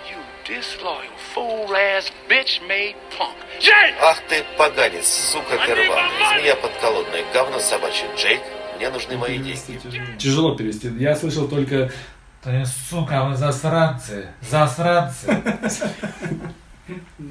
[0.08, 3.34] You disloyal, fool-ass, bitch-made punk.
[3.60, 3.94] Jake!
[4.00, 6.08] Ах ты поганец, сука первая,
[6.38, 8.08] змея подколодная, говно собачье.
[8.16, 8.40] Джейк,
[8.76, 9.80] мне нужны мои деньги.
[10.18, 10.88] Тяжело перевести.
[10.98, 11.90] Я слышал только
[12.46, 15.36] Ты, сука, вы засранцы, засранцы.
[17.18, 17.28] Ну.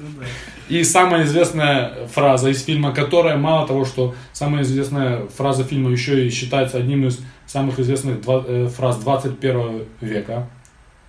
[0.68, 6.26] И самая известная фраза из фильма, которая, мало того, что самая известная фраза фильма еще
[6.26, 10.50] и считается одним из самых известных э, фраз 21 века,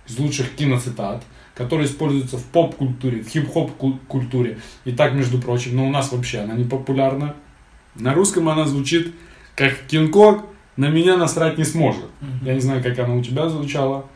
[0.08, 1.22] из лучших киноцитат,
[1.54, 4.58] которые используются в поп-культуре, в хип-хоп ку- культуре.
[4.86, 7.34] И так, между прочим, но у нас вообще она не популярна.
[7.94, 9.14] На русском она звучит
[9.54, 10.44] как Кинг-Конг
[10.78, 12.04] на меня насрать не сможет.
[12.42, 14.06] Я не знаю, как она у тебя звучала.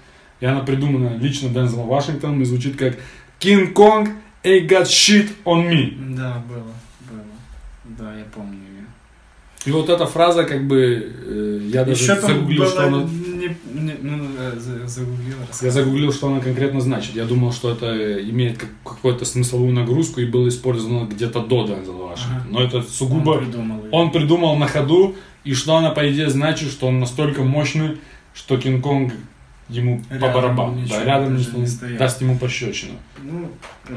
[0.40, 2.96] И она придумана лично Дензелом Вашингтоном и звучит как
[3.38, 4.08] Кинг-Конг
[4.44, 6.14] ain't got shit on me.
[6.16, 6.72] Да, было.
[7.10, 7.96] Было.
[7.98, 8.86] Да, я помню ее.
[9.66, 10.76] И вот эта фраза, как бы,
[11.26, 13.02] э, я даже Еще загуглил, что она...
[13.04, 17.14] не- не- ну, э, за- загуглил, Я загуглил, что она конкретно значит.
[17.14, 22.08] Я думал, что это имеет как- какую-то смысловую нагрузку и было использовано где-то до Дензела
[22.08, 22.40] Вашингтона.
[22.40, 22.48] Ага.
[22.50, 23.30] Но это сугубо...
[23.30, 23.80] Он придумал.
[23.92, 25.14] Он придумал на ходу,
[25.45, 28.01] и что она, по идее, значит, что он настолько мощный,
[28.34, 29.12] что Кинг-Конг
[29.68, 30.74] ему по Рядом барабану.
[30.74, 31.99] ничего Да, рядом даже не, стоял.
[31.99, 32.93] даст ему пощечину.
[33.22, 33.51] Ну,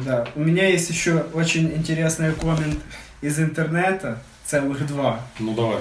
[0.06, 0.28] да.
[0.36, 2.80] У меня есть еще очень интересный коммент
[3.22, 5.20] из интернета, целых два.
[5.40, 5.78] Ну давай.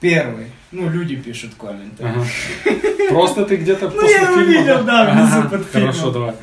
[0.00, 0.46] Первый.
[0.72, 2.02] Ну, люди пишут комменты.
[2.04, 2.24] Ага.
[3.10, 5.92] Просто ты где-то Ну, после я его фильма, видел, да, внизу под фильмом.
[5.92, 6.34] Хорошо, давай.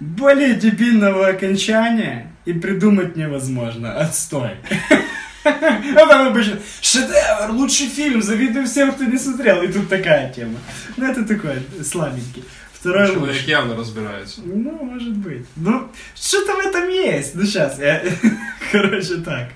[0.00, 3.94] Более дебильного окончания и придумать невозможно.
[3.98, 4.52] Отстой.
[5.84, 9.62] Ну, там обычно шедевр, лучший фильм, завидую всем, кто не смотрел.
[9.62, 10.58] И тут такая тема.
[10.96, 12.44] Ну, это такой слабенький.
[12.72, 13.50] Второй Человек лучший.
[13.50, 14.40] явно разбирается.
[14.44, 15.46] Ну, может быть.
[15.56, 17.34] Ну, что-то в этом есть.
[17.34, 18.02] Ну, сейчас, я...
[18.72, 19.48] Короче, так.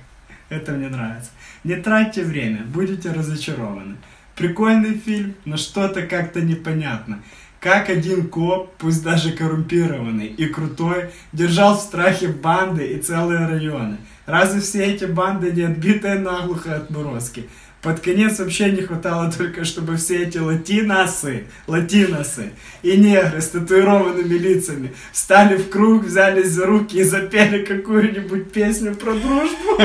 [0.49, 1.31] Это мне нравится.
[1.65, 3.97] Не тратьте время, будете разочарованы.
[4.35, 7.23] Прикольный фильм, но что-то как-то непонятно.
[7.61, 13.99] Как один коп, пусть даже коррумпированный и крутой, держал в страхе банды и целые районы.
[14.33, 17.51] Разве все эти банды не отбитые наглухо отморозки?
[17.83, 22.53] Под конец вообще не хватало только, чтобы все эти латиносы, латиносы
[22.83, 28.95] и негры с татуированными лицами встали в круг, взялись за руки и запели какую-нибудь песню
[28.95, 29.77] про дружбу.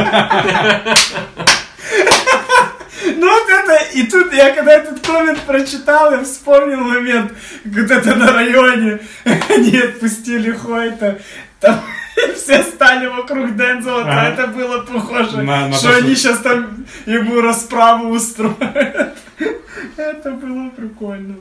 [3.17, 7.33] Ну вот это, и тут я когда этот коммент прочитал, я вспомнил момент,
[7.65, 11.19] это на районе они отпустили Хойта,
[11.59, 11.81] там
[12.35, 16.39] все стали вокруг Дензела, то это было похоже, На- на что то, что- они сейчас
[16.39, 19.17] там ему расправу устроят.
[19.97, 21.35] Это было прикольно.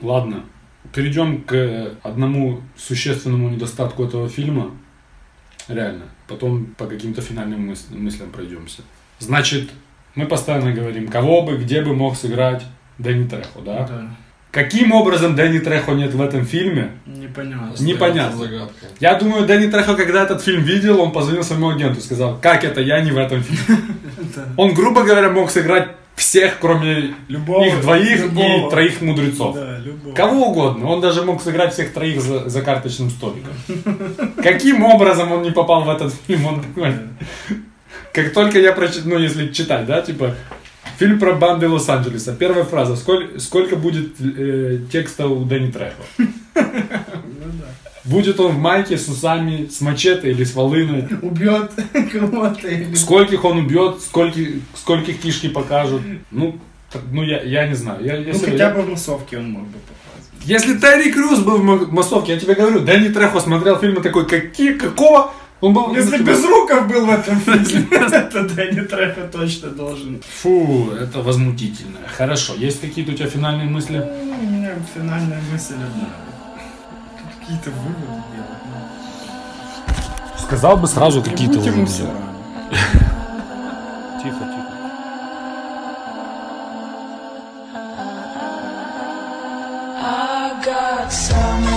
[0.00, 0.44] Ладно,
[0.92, 4.70] перейдем к одному существенному недостатку этого фильма.
[5.68, 6.04] Реально.
[6.28, 8.82] Потом по каким-то финальным мыс- мыслям пройдемся.
[9.18, 9.70] Значит,
[10.14, 12.64] мы постоянно говорим, кого бы, где бы мог сыграть
[12.98, 13.86] Дэнни Трехо, да?
[13.86, 14.10] Да,
[14.54, 16.92] Каким образом Дэнни Трехо нет в этом фильме?
[17.06, 17.74] непонятно.
[17.84, 18.38] Непонятно.
[18.38, 18.86] Загадка.
[19.00, 22.62] Я думаю, Дэнни Трехо, когда этот фильм видел, он позвонил своему агенту и сказал, как
[22.62, 23.82] это я не в этом фильме?
[24.56, 28.66] Он, грубо говоря, мог сыграть всех, кроме Любого, их двоих любого.
[28.68, 29.56] и троих мудрецов.
[29.56, 30.14] Да, любого.
[30.14, 30.86] Кого угодно.
[30.88, 33.52] Он даже мог сыграть всех троих за, за карточным столиком.
[34.42, 36.92] Каким образом он не попал в этот фильм, он такой.
[38.12, 40.36] Как только я прочитал, ну если читать, да, типа,
[40.98, 42.34] фильм про банды Лос-Анджелеса.
[42.34, 42.96] Первая фраза.
[42.96, 46.02] Сколько, сколько будет э, текста у Дэнни Трехо?
[48.04, 51.08] Будет он в майке с усами, с мачете или с волыной?
[51.22, 51.70] Убьет
[52.12, 52.94] кого-то или...
[52.94, 56.02] Скольких он убьет, скольких, скольких кишки покажут?
[56.30, 56.58] Ну,
[57.10, 58.04] ну я, я не знаю.
[58.04, 60.44] Я, Ну, если, хотя я- бы в массовке он мог бы показывать.
[60.44, 64.26] если Терри Крюс был в ма- массовке, я тебе говорю, Дэнни Трехо смотрел фильмы такой,
[64.28, 65.32] какие, какого?
[65.64, 65.86] Он был...
[65.86, 67.98] Ну, если без руков был в этом фильме,
[68.30, 70.20] то Дэнни Треппи точно должен.
[70.42, 72.00] Фу, это возмутительно.
[72.06, 73.96] Хорошо, есть какие-то у тебя финальные мысли?
[73.96, 76.10] Ну, у меня финальная мысль одна.
[77.16, 78.60] Тут какие-то выводы делать.
[80.38, 81.90] Сказал бы сразу какие-то выводы.
[84.22, 84.64] Тихо, тихо.
[90.64, 91.73] Got some